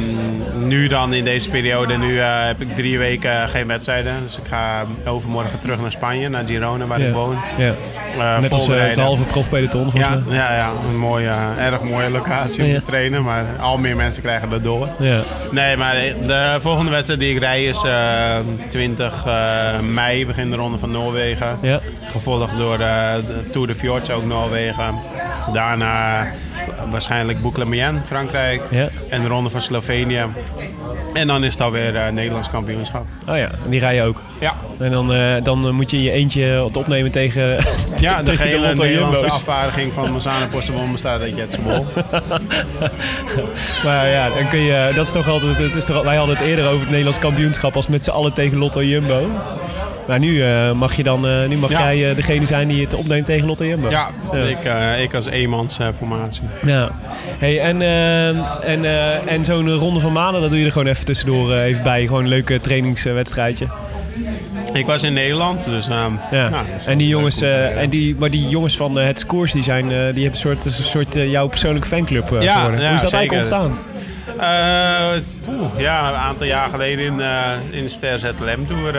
nu 0.67 0.87
dan 0.87 1.13
in 1.13 1.23
deze 1.23 1.49
periode, 1.49 1.97
nu 1.97 2.19
eh, 2.19 2.45
heb 2.45 2.61
ik 2.61 2.75
drie 2.75 2.97
weken 2.97 3.49
geen 3.49 3.67
wedstrijden. 3.67 4.13
Dus 4.23 4.37
ik 4.37 4.43
ga 4.49 4.85
overmorgen 5.05 5.59
terug 5.59 5.81
naar 5.81 5.91
Spanje, 5.91 6.29
naar 6.29 6.45
Girona, 6.45 6.85
waar 6.85 6.99
ik 6.99 7.13
woon. 7.13 7.37
Eh, 8.19 8.39
Net 8.39 8.51
als 8.51 8.69
eh, 8.69 8.75
het 8.81 8.97
halve 8.99 9.23
profpeloton. 9.25 9.89
Ja, 9.93 10.19
ja, 10.29 10.53
ja, 10.55 10.71
een 10.89 10.97
mooie, 10.97 11.27
eh, 11.57 11.65
erg 11.65 11.81
mooie 11.81 12.09
locatie 12.09 12.63
om 12.63 12.73
te 12.73 12.83
trainen. 12.85 13.23
Maar 13.23 13.45
al 13.59 13.77
meer 13.77 13.95
mensen 13.95 14.21
krijgen 14.21 14.49
dat 14.49 14.63
door. 14.63 14.87
Nee, 15.51 15.77
maar 15.77 15.95
de 16.25 16.57
volgende 16.61 16.91
wedstrijd 16.91 17.19
die 17.19 17.33
ik 17.33 17.39
rij 17.39 17.65
is 17.65 17.83
eh, 17.83 18.35
20 18.69 19.25
eh, 19.25 19.79
mei, 19.79 20.25
begin 20.25 20.49
de 20.49 20.55
Ronde 20.55 20.77
van 20.77 20.91
Noorwegen. 20.91 21.57
Gevolgd 22.11 22.57
door 22.57 22.79
eh, 22.79 23.13
de 23.27 23.49
Tour 23.51 23.67
de 23.67 23.75
Fjords, 23.75 24.09
ook 24.09 24.25
Noorwegen. 24.25 24.95
Daarna 25.53 26.27
waarschijnlijk 26.89 27.41
Boucle 27.41 27.65
Frankrijk. 28.05 28.61
Ja. 28.69 28.87
En 29.09 29.21
de 29.21 29.27
Ronde 29.27 29.49
van 29.49 29.61
Slovenië. 29.61 30.25
En 31.13 31.27
dan 31.27 31.43
is 31.43 31.53
het 31.53 31.61
alweer 31.61 31.95
eh 31.95 32.11
Nederlands 32.11 32.49
kampioenschap. 32.49 33.05
Oh 33.27 33.37
ja, 33.37 33.49
en 33.63 33.69
die 33.69 33.79
rij 33.79 33.95
je 33.95 34.01
ook. 34.01 34.21
Ja, 34.39 34.53
En 34.79 34.91
dan, 34.91 35.13
eh, 35.13 35.43
dan 35.43 35.65
eh, 35.67 35.71
moet 35.71 35.91
je 35.91 36.03
je 36.03 36.11
eentje 36.11 36.65
opnemen 36.73 37.11
tegen, 37.21 37.57
ja 37.97 38.17
de 38.17 38.23
tegen 38.23 38.45
hele 38.45 38.59
Lotto 38.67 38.83
Nederlandse 38.83 39.19
Jumbo's. 39.21 39.39
afvaardiging 39.39 39.93
van 39.93 40.11
Mazana 40.11 40.47
Postebon 40.47 40.91
bestaat 40.91 41.21
uit. 41.21 41.35
Maar 43.83 44.07
ja, 44.07 44.27
dan 44.29 44.47
kun 44.49 44.59
je, 44.59 44.91
dat 44.95 45.05
is 45.05 45.11
toch 45.11 45.27
altijd, 45.27 45.57
het 45.57 45.75
is 45.75 45.85
toch, 45.85 46.03
wij 46.03 46.15
hadden 46.15 46.35
het 46.35 46.45
eerder 46.45 46.65
over 46.65 46.79
het 46.79 46.89
Nederlands 46.89 47.19
kampioenschap 47.19 47.75
als 47.75 47.87
met 47.87 48.03
z'n 48.03 48.09
allen 48.09 48.33
tegen 48.33 48.57
Lotto 48.57 48.83
Jumbo. 48.83 49.29
Maar 50.07 50.19
nu 50.19 50.41
eh, 50.43 50.71
mag, 50.71 50.95
je 50.95 51.03
dan, 51.03 51.27
eh, 51.27 51.45
nu 51.47 51.57
mag 51.57 51.69
Ja. 51.71 51.79
jij 51.93 52.09
eh, 52.09 52.15
degene 52.15 52.45
zijn 52.45 52.67
die 52.67 52.83
het 52.83 52.93
opneemt 52.93 53.25
tegen 53.25 53.47
Lotto 53.47 53.65
Jumbo. 53.65 53.89
Ja, 53.89 54.07
Ja. 54.33 54.39
Ik, 54.43 55.03
ik 55.03 55.13
als 55.13 55.25
eenmans 55.25 55.79
eh, 55.79 55.87
formatie. 55.97 56.41
Ja. 56.65 56.89
Hey, 57.39 57.59
en 57.61 57.81
en, 58.61 58.85
en 59.27 59.45
zo'n 59.45 59.71
ronde 59.73 59.99
van 59.99 60.11
maanden, 60.11 60.41
dat 60.41 60.49
doe 60.49 60.59
je 60.59 60.65
er 60.65 60.71
gewoon 60.71 60.87
even 60.87 61.05
tussendoor 61.05 61.53
even 61.55 61.83
bij. 61.83 62.05
Gewoon 62.05 62.23
een 62.23 62.29
leuke 62.29 62.59
trainingswedstrijdje. 62.59 63.65
Ik 64.73 64.85
was 64.85 65.03
in 65.03 65.13
Nederland, 65.13 65.63
dus... 65.63 65.87
ehm, 65.87 66.11
Ja. 66.31 66.49
nou, 66.49 66.65
en 66.85 66.97
die 66.97 67.07
jongens, 67.07 67.41
en 67.41 67.89
die, 67.89 68.15
maar 68.19 68.29
die 68.29 68.47
jongens 68.47 68.77
van 68.77 68.95
het 68.97 69.19
Scores, 69.19 69.51
die, 69.51 69.63
zijn, 69.63 69.87
die 69.87 69.95
hebben 69.97 70.25
een 70.25 70.35
soort, 70.35 70.65
een 70.65 70.71
soort 70.71 71.13
jouw 71.13 71.47
persoonlijke 71.47 71.87
fanclub 71.87 72.29
Ja, 72.41 72.53
geworden. 72.55 72.79
ja, 72.81 72.85
Hoe 72.85 72.95
is 72.95 73.01
dat 73.01 73.09
zeker. 73.09 73.27
eigenlijk 73.29 73.31
ontstaan? 73.33 73.77
Eh, 74.39 75.21
poeh, 75.45 75.69
ja, 75.77 76.09
een 76.09 76.15
aantal 76.15 76.45
jaar 76.45 76.69
geleden 76.69 77.05
in, 77.05 77.19
in 77.71 77.83
de 77.83 77.89
Ster 77.89 78.19
ZLM 78.19 78.67
Tour. 78.67 78.93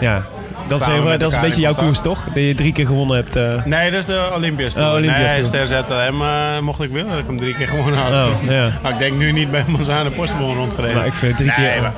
Ja. 0.00 0.22
Dat 0.68 0.80
is, 0.80 0.86
dat 1.18 1.30
is 1.30 1.34
een 1.36 1.40
beetje 1.40 1.60
jouw 1.60 1.74
koers, 1.74 2.00
toch? 2.00 2.18
Dat 2.24 2.34
je 2.42 2.54
drie 2.54 2.72
keer 2.72 2.86
gewonnen 2.86 3.16
hebt. 3.16 3.36
eh. 3.36 3.64
nee, 3.64 3.90
dat 3.90 4.00
is 4.00 4.06
de 4.06 4.30
Olympias 4.34 4.74
Tour. 4.74 4.88
Oh, 4.88 4.94
Olympias 4.94 5.32
nee, 5.32 5.66
Tour. 5.66 5.66
ZLM 5.66 6.22
eh, 6.22 6.58
mocht 6.60 6.82
ik 6.82 6.90
willen 6.90 7.10
dat 7.10 7.18
ik 7.18 7.26
hem 7.26 7.38
drie 7.38 7.54
keer 7.54 7.68
gewonnen 7.68 8.00
had. 8.00 8.12
Oh, 8.12 8.50
ja. 8.50 8.68
Maar 8.82 8.92
ik 8.92 8.98
denk 8.98 9.16
nu 9.16 9.32
niet 9.32 9.50
bij 9.50 9.64
Mazane 9.66 10.10
Postbon 10.10 10.54
rondgereden. 10.54 10.96
Maar 10.96 11.06
ik 11.06 11.12
vind 11.12 11.36
drie 11.36 11.52
nee, 11.56 11.70
keer- 11.72 11.92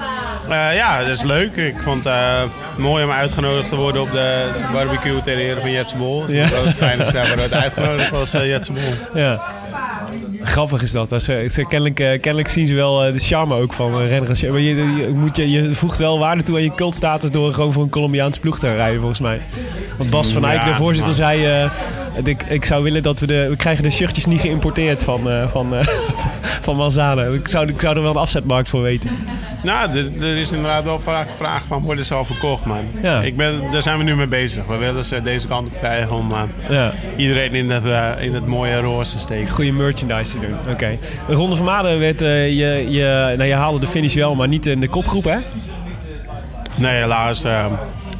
maar, 0.48 0.68
eh, 0.70 0.76
ja, 0.76 0.98
dat 0.98 1.08
is 1.08 1.22
leuk. 1.22 1.56
Ik 1.56 1.74
vond 1.82 2.04
het 2.04 2.14
mooi 2.76 3.04
om 3.04 3.10
uitgenodigd 3.10 3.68
te 3.68 3.76
worden 3.76 4.02
op 4.02 4.12
de 4.12 4.44
barbecue 4.72 5.20
ter 5.22 5.36
ere 5.38 5.60
van 5.60 5.70
Jetse 5.70 5.96
Bol. 5.96 6.24
Ja. 6.30 6.46
Dat 6.48 6.64
was 6.64 6.74
fijn 6.74 6.98
dat 6.98 7.06
ze 7.06 7.12
werd 7.12 7.52
uitgenodigd 7.52 8.12
als 8.12 8.34
uh, 8.34 8.46
Jetse 8.46 8.72
Bol. 8.72 9.22
Ja. 9.22 9.40
Grappig 10.48 10.82
is 10.82 10.92
dat. 10.92 11.08
Ze, 11.22 11.46
ze, 11.50 11.64
kennelijk, 11.66 12.00
eh, 12.00 12.20
kennelijk 12.20 12.48
zien 12.48 12.66
ze 12.66 12.74
wel 12.74 13.04
eh, 13.04 13.12
de 13.12 13.18
charme 13.18 13.54
ook 13.54 13.72
van 13.72 14.02
uh, 14.02 14.08
renners. 14.08 14.42
Maar 14.42 14.60
je, 14.60 14.74
je, 14.74 15.10
moet 15.14 15.36
je, 15.36 15.50
je 15.50 15.74
voegt 15.74 15.98
wel 15.98 16.18
waarde 16.18 16.42
toe 16.42 16.56
aan 16.56 16.62
je 16.62 16.74
cultstatus 16.74 17.30
door 17.30 17.54
gewoon 17.54 17.72
voor 17.72 17.82
een 17.82 17.90
Colombiaans 17.90 18.38
ploeg 18.38 18.58
te 18.58 18.74
rijden, 18.74 18.98
volgens 18.98 19.20
mij. 19.20 19.40
Want 19.98 20.10
Bas 20.10 20.32
van 20.32 20.44
Eyck, 20.44 20.60
Ja, 20.60 20.66
de 20.68 20.74
voorzitter, 20.74 21.16
maar- 21.16 21.34
zei... 21.34 21.70
ik, 22.24 22.42
ik 22.42 22.64
zou 22.64 22.82
willen 22.82 23.02
dat 23.02 23.18
we 23.20 23.26
de... 23.26 23.46
We 23.48 23.56
krijgen 23.56 23.82
de 23.82 23.90
shirtjes 23.90 24.26
niet 24.26 24.40
geïmporteerd 24.40 25.04
van, 25.04 25.30
eh 25.30 25.48
van, 25.48 25.74
eh, 25.74 25.86
van 26.66 26.76
Manzana. 26.76 27.22
Ik 27.22 27.48
zou, 27.48 27.68
ik 27.68 27.80
zou 27.80 27.96
er 27.96 28.02
wel 28.02 28.10
een 28.10 28.16
afzetmarkt 28.16 28.68
voor 28.68 28.82
weten. 28.82 29.10
Nou, 29.62 29.90
er, 30.20 30.36
is 30.36 30.52
inderdaad 30.52 30.84
wel 30.84 31.00
vaak 31.00 31.28
gevraagd 31.30 31.64
van 31.66 31.82
worden 31.82 32.06
ze 32.06 32.14
al 32.14 32.24
verkocht, 32.24 32.64
man. 32.64 32.84
Ja. 33.02 33.20
Ik 33.20 33.36
ben, 33.36 33.62
daar 33.72 33.82
zijn 33.82 33.98
we 33.98 34.04
nu 34.04 34.16
mee 34.16 34.26
bezig. 34.26 34.66
We 34.66 34.76
willen 34.76 35.04
ze 35.04 35.22
deze 35.22 35.46
kant 35.46 35.66
op 35.66 35.72
krijgen 35.72 36.16
om 36.16 36.32
eh, 36.32 36.42
Ja. 36.68 36.92
iedereen 37.16 37.54
in 37.54 37.70
het, 37.70 37.84
in 38.20 38.34
het 38.34 38.46
mooie 38.46 38.80
roze 38.80 39.12
te 39.12 39.18
steken. 39.18 39.48
Goede 39.48 39.72
merchandise 39.72 40.32
te 40.32 40.46
doen. 40.46 40.72
Oké. 40.72 40.98
De 41.28 41.34
Ronde 41.34 41.56
van 41.56 41.64
Maden 41.64 41.98
werd... 41.98 42.20
je, 42.20 42.84
je, 42.88 43.34
nou, 43.36 43.48
je 43.48 43.54
haalde 43.54 43.80
de 43.80 43.86
finish 43.86 44.14
wel, 44.14 44.34
maar 44.34 44.48
niet 44.48 44.66
in 44.66 44.80
de 44.80 44.88
kopgroep, 44.88 45.24
hè? 45.24 45.38
Nee, 46.74 47.00
helaas 47.00 47.44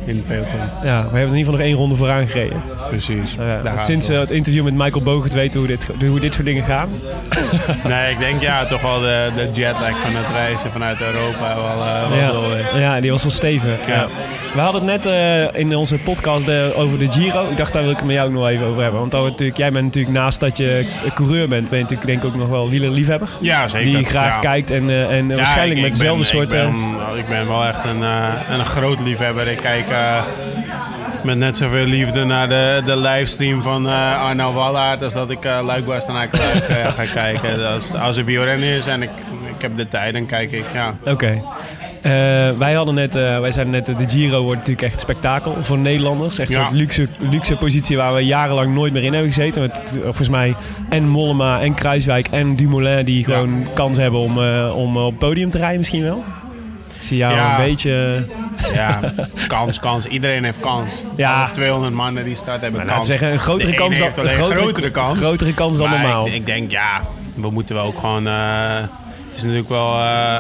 in 0.05 0.17
het 0.17 0.27
peloton. 0.27 0.61
Ja, 0.83 1.11
we 1.11 1.19
hebben 1.19 1.21
in 1.21 1.23
ieder 1.23 1.37
geval 1.39 1.53
nog 1.53 1.61
één 1.61 1.75
ronde 1.75 1.95
vooraan 1.97 2.27
gereden. 2.27 2.63
Precies. 2.89 3.37
Nou 3.63 3.79
sinds 3.81 4.07
het 4.07 4.15
eh, 4.17 4.21
het 4.21 4.31
interview 4.31 4.65
met 4.65 4.75
Michael 4.75 5.03
Bogert 5.05 5.33
weten 5.33 5.59
hoe 5.59 5.69
dit, 5.69 5.87
hoe 6.07 6.21
dit 6.21 6.35
soort 6.35 6.47
dingen 6.47 6.65
gaan. 6.65 6.89
Nee, 7.85 8.11
ik 8.13 8.19
denk 8.21 8.41
ja, 8.43 8.67
toch 8.67 8.81
wel 8.81 9.01
de, 9.01 9.31
de 9.37 9.49
jetlag 9.53 9.99
van 10.01 10.15
het 10.15 10.27
reizen 10.33 10.71
vanuit 10.73 11.01
Europa 11.01 11.55
wel, 11.57 11.85
eh 11.87 12.31
wel 12.31 12.57
Ja, 12.57 12.79
ja, 12.95 13.01
die 13.01 13.11
was 13.11 13.23
wel 13.23 13.31
stevig. 13.33 13.87
Ja. 13.87 14.09
We 14.55 14.61
hadden 14.61 14.83
het 14.89 15.05
net 15.05 15.07
eh, 15.53 15.61
in 15.61 15.77
onze 15.77 15.99
podcast 15.99 16.51
over 16.75 16.99
de 16.99 17.13
Giro. 17.13 17.51
Ik 17.51 17.57
dacht, 17.57 17.73
daar 17.73 17.83
wil 17.83 17.91
ik 17.91 17.97
het 17.97 18.07
met 18.07 18.15
jou 18.15 18.29
ook 18.29 18.35
nog 18.35 18.49
even 18.49 18.67
over 18.67 18.83
hebben. 18.83 19.01
Want 19.01 19.13
dan 19.13 19.23
natuurlijk, 19.25 19.57
jij 19.59 19.71
bent 19.73 19.85
natuurlijk 19.85 20.15
naast 20.15 20.41
dat 20.41 20.57
je 20.57 20.87
coureur 21.15 21.49
bent, 21.49 21.69
ben 21.69 21.79
je 21.79 21.85
natuurlijk 21.85 22.11
denk 22.11 22.23
ik 22.23 22.29
ook 22.29 22.37
nog 22.41 22.49
wel 22.49 22.69
wielerliefhebber. 22.69 23.29
Ja, 23.41 23.69
zeker. 23.69 23.97
Die 23.97 24.05
graag 24.05 24.33
Ja. 24.35 24.39
kijkt 24.41 24.71
en, 24.71 24.91
en 25.11 25.29
Ja, 25.29 25.35
waarschijnlijk 25.37 25.77
ik- 25.77 25.83
met 25.85 25.93
ik 25.93 25.99
dezelfde 25.99 26.25
soort... 26.25 26.43
Ik 26.53 26.59
ben, 26.59 26.75
ik 27.17 27.29
ben 27.29 27.49
wel 27.49 27.65
echt 27.65 27.85
een, 27.85 28.03
een 28.59 28.65
groot 28.65 29.01
liefhebber. 29.01 29.47
Ik 29.49 29.57
kijk 29.59 29.87
met 31.23 31.39
net 31.39 31.57
zoveel 31.57 31.85
liefde 31.85 32.25
naar 32.25 32.49
de, 32.49 32.83
de 32.85 32.97
livestream 32.97 33.63
van 33.63 33.89
eh 33.89 34.23
Arno 34.23 34.53
Wallaert... 34.53 35.03
als 35.03 35.13
dat 35.13 35.31
ik 35.31 35.45
uh, 35.45 35.59
Luik 35.65 35.87
Bastenaak 35.87 36.37
Luik 36.39 36.55
eh, 36.69 36.87
ga 36.93 37.05
kijken. 37.15 37.73
Als, 37.73 37.93
als 37.93 38.17
er 38.17 38.25
wielrennen 38.25 38.69
is 38.69 38.87
en 38.87 39.03
ik, 39.03 39.11
ik 39.57 39.63
heb 39.63 39.77
de 39.77 39.89
tijd, 39.89 40.13
dan 40.13 40.27
kijk 40.27 40.53
ik, 40.53 40.65
ja. 40.75 40.95
Oké. 41.13 41.43
Eh, 42.03 42.13
wij 42.59 42.73
hadden 42.75 42.95
net, 42.95 43.15
eh, 43.15 43.41
wij 43.41 43.53
zeiden 43.53 43.75
net, 43.75 43.89
eh, 43.89 43.97
de 43.97 44.09
Giro 44.09 44.43
wordt 44.43 44.59
natuurlijk 44.59 44.87
echt 44.93 45.01
spektakel 45.01 45.57
voor 45.61 45.79
Nederlanders. 45.79 46.39
Echt 46.39 46.53
Ja. 46.53 46.69
zo'n 46.69 46.77
luxe, 46.77 47.09
luxe 47.19 47.57
positie 47.57 47.97
waar 47.97 48.15
we 48.15 48.21
jarenlang 48.25 48.75
nooit 48.75 48.93
meer 48.93 49.03
in 49.05 49.13
hebben 49.13 49.33
gezeten. 49.33 49.61
Met 49.63 49.79
eh, 49.87 50.03
volgens 50.03 50.29
mij 50.29 50.55
en 50.89 51.09
Mollema 51.09 51.61
en 51.61 51.75
Kruiswijk 51.75 52.29
en 52.31 52.57
Dumoulin 52.57 53.05
die 53.05 53.25
gewoon 53.25 53.67
kans 53.75 53.99
hebben 53.99 54.21
om, 54.21 54.43
eh, 54.43 54.77
om 54.77 54.97
op 54.97 55.19
podium 55.19 55.51
te 55.51 55.59
rijden 55.59 55.79
misschien 55.79 56.03
wel. 56.03 56.25
Ik 56.95 57.03
zie 57.03 57.17
jou 57.17 57.35
Ja. 57.35 57.59
een 57.59 57.65
beetje... 57.65 58.25
Ja, 58.73 59.13
kans, 59.47 59.81
kans. 59.81 60.07
Iedereen 60.07 60.45
heeft 60.45 60.61
kans. 60.61 60.95
Ja. 61.17 61.43
Alle 61.43 61.51
200 61.53 61.95
mannen 61.95 62.25
die 62.25 62.35
starten 62.35 62.63
hebben 62.63 62.73
Maar 62.81 62.87
laten 62.87 62.97
kans. 62.99 63.07
zeggen, 63.19 63.33
een 63.33 63.39
grotere 63.39 63.75
kans 63.75 63.99
dan- 63.99 64.07
een 64.07 64.29
grotere- 64.29 64.61
grotere 64.61 64.91
kans. 64.91 65.19
grotere 65.19 65.55
kans 65.55 65.79
dan 65.79 65.89
Maar 65.91 66.01
normaal. 66.01 66.27
Ik, 66.27 66.33
ik 66.33 66.47
denk, 66.47 66.71
ja, 66.71 67.01
we 67.35 67.51
moeten 67.51 67.75
wel 67.75 67.85
ook 67.85 67.99
gewoon... 67.99 68.27
het 68.27 68.91
is 69.39 69.43
natuurlijk 69.43 69.69
wel, 69.69 69.99
eh, 69.99 70.39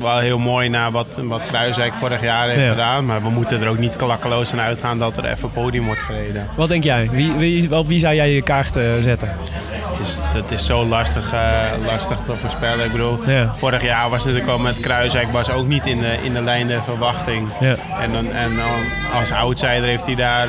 wel 0.00 0.18
heel 0.18 0.38
mooi 0.38 0.68
naar 0.68 0.90
wat, 0.90 1.06
wat 1.22 1.40
Kruiswijk 1.48 1.92
vorig 2.00 2.22
jaar 2.22 2.48
heeft 2.48 2.62
Ja. 2.62 2.68
gedaan. 2.70 3.06
Maar 3.06 3.22
we 3.22 3.30
moeten 3.30 3.62
er 3.62 3.68
ook 3.68 3.78
niet 3.78 3.96
klakkeloos 3.96 4.52
aan 4.52 4.60
uitgaan 4.60 4.98
dat 4.98 5.16
er 5.16 5.24
even 5.24 5.50
podium 5.50 5.84
wordt 5.86 6.00
gereden. 6.00 6.48
Wat 6.56 6.68
denk 6.68 6.84
jij? 6.84 7.08
Wie, 7.12 7.32
wie, 7.32 7.76
op 7.76 7.86
wie 7.86 7.98
zou 8.00 8.14
jij 8.14 8.30
je 8.30 8.42
kaart 8.42 8.76
eh, 8.76 8.84
zetten? 9.00 9.28
Het 9.28 10.06
is, 10.06 10.18
het 10.22 10.50
is 10.50 10.66
zo 10.66 10.84
lastig, 10.84 11.32
eh, 11.32 11.40
lastig 11.86 12.18
te 12.26 12.32
voorspellen. 12.40 12.84
Ik 12.84 12.92
bedoel, 12.92 13.18
Ja. 13.26 13.52
vorig 13.56 13.82
jaar 13.82 14.10
was 14.10 14.24
het 14.24 14.32
natuurlijk 14.32 14.58
al 14.58 14.64
met 14.64 14.80
Kruiswijk 14.80 15.32
was 15.32 15.50
ook 15.50 15.66
niet 15.66 15.86
in 15.86 16.00
de, 16.00 16.16
in 16.22 16.32
de 16.32 16.42
lijn 16.42 16.66
der 16.66 16.82
verwachting. 16.82 17.48
Ja. 17.60 17.76
En, 18.00 18.12
dan, 18.12 18.32
en 18.32 18.56
dan 18.56 19.18
als 19.20 19.32
outsider 19.32 19.82
heeft 19.84 20.06
hij 20.06 20.14
daar 20.14 20.48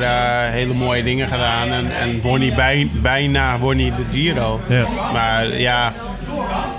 hele 0.50 0.74
mooie 0.74 1.02
dingen 1.02 1.28
gedaan. 1.28 1.68
En, 1.72 1.96
en 2.00 2.20
won 2.20 2.40
hij 2.40 2.52
bij, 2.54 2.88
bijna 2.92 3.58
won 3.58 3.78
hij 3.78 3.92
de 3.96 4.04
Giro. 4.12 4.60
Ja. 4.68 4.84
Maar 5.12 5.46
ja, 5.58 5.92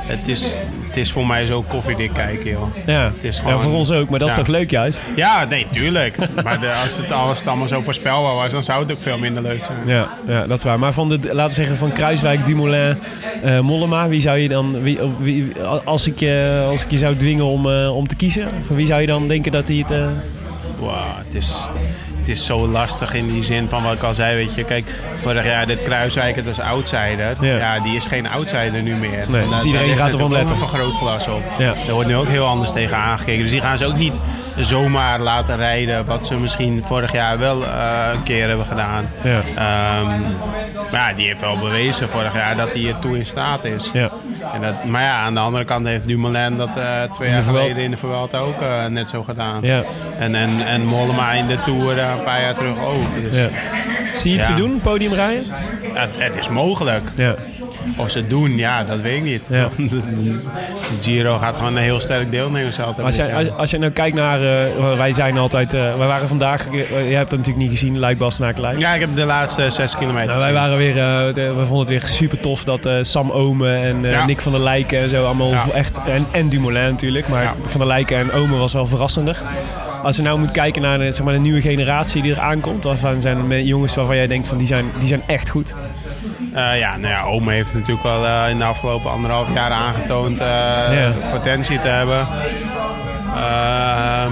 het 0.06 0.28
is, 0.28 0.56
het 0.98 1.06
is 1.06 1.12
voor 1.12 1.28
mij 1.28 1.46
zo 1.46 1.62
koffiedik 1.68 2.14
kijken, 2.14 2.50
joh. 2.52 2.76
Ja. 2.86 3.04
Het 3.04 3.24
is 3.24 3.36
ja, 3.38 3.42
gewoon- 3.44 3.60
voor 3.62 3.72
ons 3.74 3.92
ook, 3.92 4.10
maar 4.10 4.20
dat 4.20 4.30
is 4.30 4.36
Ja. 4.36 4.42
toch 4.42 4.56
leuk 4.56 4.70
juist? 4.72 5.04
Ja, 5.16 5.46
nee, 5.50 5.68
tuurlijk. 5.72 6.18
maar 6.44 6.60
de, 6.60 6.74
als, 6.84 6.98
het, 6.98 7.12
als 7.12 7.40
het 7.40 7.48
allemaal 7.48 7.68
zo 7.68 7.82
voorspelbaar 7.82 8.36
was, 8.36 8.52
dan 8.52 8.64
zou 8.64 8.82
het 8.82 8.92
ook 8.92 9.02
veel 9.02 9.18
minder 9.18 9.44
leuk 9.44 9.66
zijn. 9.66 9.78
Ja, 9.86 10.10
ja, 10.28 10.42
dat 10.48 10.58
is 10.58 10.64
waar. 10.64 10.80
Maar 10.80 10.94
van 10.94 11.10
de, 11.10 11.20
laten 11.22 11.48
we 11.48 11.54
zeggen, 11.54 11.78
van 11.78 11.92
Kruiswijk, 11.92 12.46
Dumoulin, 12.46 12.98
eh, 13.44 13.60
Mollema, 13.60 14.08
wie 14.08 14.22
zou 14.22 14.38
je 14.38 14.48
dan, 14.48 14.82
wie, 14.82 15.00
wie, 15.20 15.52
als, 15.84 16.08
ik 16.08 16.20
je, 16.20 16.66
als 16.70 16.84
ik 16.84 16.92
je 16.92 16.98
zou 16.98 17.16
dwingen 17.16 17.46
om, 17.46 17.72
eh, 17.72 17.96
om 17.96 18.08
te 18.08 18.16
kiezen, 18.16 18.48
van 18.68 18.76
wie 18.76 18.86
zou 18.86 19.02
je 19.02 19.08
dan 19.08 19.28
denken 19.28 19.52
dat 19.52 19.68
hij 19.68 19.78
het... 19.78 19.92
eh, 19.92 20.08
Wow, 20.80 20.94
het 21.26 21.36
is, 21.36 21.70
het 22.28 22.38
is 22.38 22.46
zo 22.46 22.68
lastig 22.68 23.14
in 23.14 23.28
die 23.28 23.44
zin 23.44 23.70
van 23.70 23.84
wat 23.84 23.94
ik 23.94 24.04
al 24.04 24.14
zei, 24.14 24.36
weet 24.36 24.56
je. 24.56 24.64
Kijk, 24.64 24.86
vorig 25.18 25.46
jaar 25.46 25.68
dit 25.68 25.84
Kruiswijk, 25.84 26.36
het 26.36 26.46
was 26.46 26.60
outsider. 26.60 27.36
Ja. 27.40 27.58
Ja. 27.58 27.80
die 27.80 27.96
is 27.96 28.06
geen 28.06 28.30
outsider 28.30 28.82
nu 28.82 28.96
meer. 28.96 29.26
Nee, 29.28 29.42
dus 29.42 29.50
daar- 29.52 29.66
iedereen 29.66 29.98
gaat 29.98 30.22
ook 30.22 30.30
letten. 30.32 30.48
nog 30.58 30.62
een 30.62 30.68
vergrootglas 30.68 31.28
op. 31.28 31.44
Ja. 31.58 31.74
Daar 31.74 31.92
wordt 31.94 32.08
nu 32.10 32.16
ook 32.16 32.28
heel 32.28 32.46
anders 32.46 32.72
tegen 32.72 32.98
aangekeken. 32.98 33.42
Dus 33.42 33.52
die 33.52 33.62
gaan 33.62 33.78
ze 33.78 33.86
ook 33.86 33.98
niet 33.98 34.14
zomaar 34.60 35.20
laten 35.20 35.56
rijden, 35.58 36.06
wat 36.06 36.26
ze 36.26 36.34
misschien 36.36 36.84
vorig 36.86 37.12
jaar 37.12 37.40
wel 37.40 37.66
eh, 37.66 38.10
een 38.14 38.24
keer 38.24 38.48
hebben 38.48 38.66
gedaan. 38.66 39.10
Ja. 39.24 39.42
Ehm, 39.56 40.22
maar 40.92 41.10
ja, 41.10 41.14
die 41.16 41.28
heeft 41.28 41.42
wel 41.42 41.58
bewezen 41.58 42.10
vorig 42.10 42.34
jaar 42.34 42.58
dat 42.58 42.74
hij 42.74 42.96
toe 43.02 43.18
in 43.18 43.26
staat 43.26 43.64
is. 43.64 43.90
ja. 43.94 44.10
En 44.54 44.62
dat, 44.62 44.84
maar 44.86 45.02
ja, 45.02 45.16
aan 45.18 45.34
de 45.34 45.40
andere 45.40 45.66
kant 45.66 45.86
heeft 45.86 46.08
Dumoulin 46.08 46.58
dat 46.58 46.78
eh, 46.78 47.04
twee 47.14 47.30
jaar 47.30 47.42
geleden 47.42 47.84
in 47.84 47.92
de 47.92 47.98
Vuelta 47.98 48.38
ook 48.38 48.62
eh, 48.62 48.86
net 48.86 49.10
zo 49.10 49.24
gedaan. 49.24 49.62
Ja. 49.62 49.84
En, 50.20 50.36
en, 50.36 50.50
en 50.68 50.86
Mollema 50.86 51.32
in 51.32 51.48
de 51.48 51.58
Tour 51.62 51.98
eh, 52.00 52.10
een 52.18 52.24
paar 52.24 52.42
jaar 52.42 52.56
terug 52.56 52.80
ook. 52.84 53.22
Dus 53.32 53.38
Ja. 53.42 53.50
Zie 54.14 54.32
je 54.32 54.38
het 54.38 54.48
Ja. 54.48 54.54
ze 54.56 54.62
doen, 54.62 54.80
podium 54.82 55.14
rijden? 55.14 55.44
het, 55.94 56.22
het 56.24 56.36
is 56.36 56.50
mogelijk. 56.50 57.10
Ja. 57.16 57.36
Of 57.96 58.10
ze 58.12 58.18
het 58.18 58.30
doen, 58.30 58.58
ja, 58.58 58.84
dat 58.84 59.00
weet 59.02 59.16
ik 59.18 59.24
niet. 59.24 59.46
Ja. 59.50 59.70
de 59.78 60.02
Giro 61.02 61.38
gaat 61.38 61.58
gewoon 61.58 61.76
een 61.76 61.82
heel 61.84 62.00
sterk 62.00 62.32
deelnemersveld 62.32 62.88
hebben. 62.96 63.06
Als 63.06 63.20
als, 63.20 63.58
als 63.58 63.72
je 63.72 63.78
nou 63.78 63.92
kijkt 63.92 64.16
naar, 64.16 64.40
eh, 64.42 64.98
wij 64.98 65.14
zijn 65.14 65.38
altijd, 65.38 65.74
eh, 65.74 65.94
wij 65.94 66.08
waren 66.08 66.28
vandaag, 66.28 66.68
eh, 66.70 67.10
je 67.10 67.16
hebt 67.16 67.32
het 67.32 67.40
natuurlijk 67.40 67.58
niet 67.58 67.80
gezien, 67.80 68.00
Luik 68.00 68.18
Bastenaken 68.18 68.80
Ja, 68.80 68.94
ik 68.94 69.00
heb 69.00 69.16
de 69.16 69.26
laatste 69.26 69.70
zes 69.70 69.98
kilometer 69.98 70.28
Nou, 70.28 70.40
wij 70.40 70.54
waren 70.54 70.78
weer, 70.78 70.94
we 71.34 71.66
vonden 71.66 71.80
het 71.80 71.90
weer 71.90 72.04
super 72.10 72.40
tof 72.40 72.64
dat 72.64 72.90
Sam 73.02 73.32
Omen 73.32 73.76
en 73.82 74.02
Ja. 74.04 74.26
Nick 74.26 74.42
van 74.42 74.52
der 74.52 74.62
Lijken 74.62 75.00
en 75.00 75.10
zo 75.10 75.26
allemaal 75.26 75.52
Ja. 75.52 75.66
echt, 75.74 76.00
en, 76.06 76.26
en 76.32 76.50
Dumoulin 76.50 76.84
natuurlijk, 76.84 77.28
maar 77.28 77.54
van 77.66 77.80
der 77.80 77.88
Lijken 77.88 78.18
en 78.18 78.32
Omen 78.32 78.60
was 78.60 78.74
wel 78.74 78.86
verrassender. 78.86 79.38
Als 80.04 80.16
je 80.16 80.22
nou 80.22 80.40
moet 80.40 80.52
kijken 80.52 80.82
naar 80.82 80.98
de, 80.98 81.12
zeg 81.12 81.24
maar, 81.26 81.34
de 81.34 81.40
nieuwe 81.40 81.62
generatie 81.62 82.22
die 82.22 82.32
er 82.32 82.40
aankomt, 82.40 82.84
waarvan 82.84 83.22
zijn 83.22 83.52
er 83.52 83.62
jongens 83.62 83.96
waarvan 83.96 84.16
jij 84.16 84.28
denkt 84.28 84.48
van 84.48 84.58
die 84.58 84.68
zijn, 84.68 84.86
die 85.00 85.08
zijn 85.08 85.22
echt 85.28 85.50
goed. 85.50 85.76
Eh, 86.54 86.80
ja, 86.80 86.98
nou 86.98 87.14
ja, 87.14 87.24
Ome 87.24 87.54
heeft 87.54 87.74
natuurlijk 87.74 88.04
wel 88.04 88.26
eh, 88.26 88.50
in 88.50 88.58
de 88.58 88.64
afgelopen 88.64 89.12
anderhalf 89.12 89.48
jaar 89.54 89.72
aangetoond 89.72 90.40
eh, 90.40 90.48
Ja. 90.48 91.12
potentie 91.32 91.80
te 91.80 91.88
hebben. 91.88 92.28
Eh, 93.36 94.26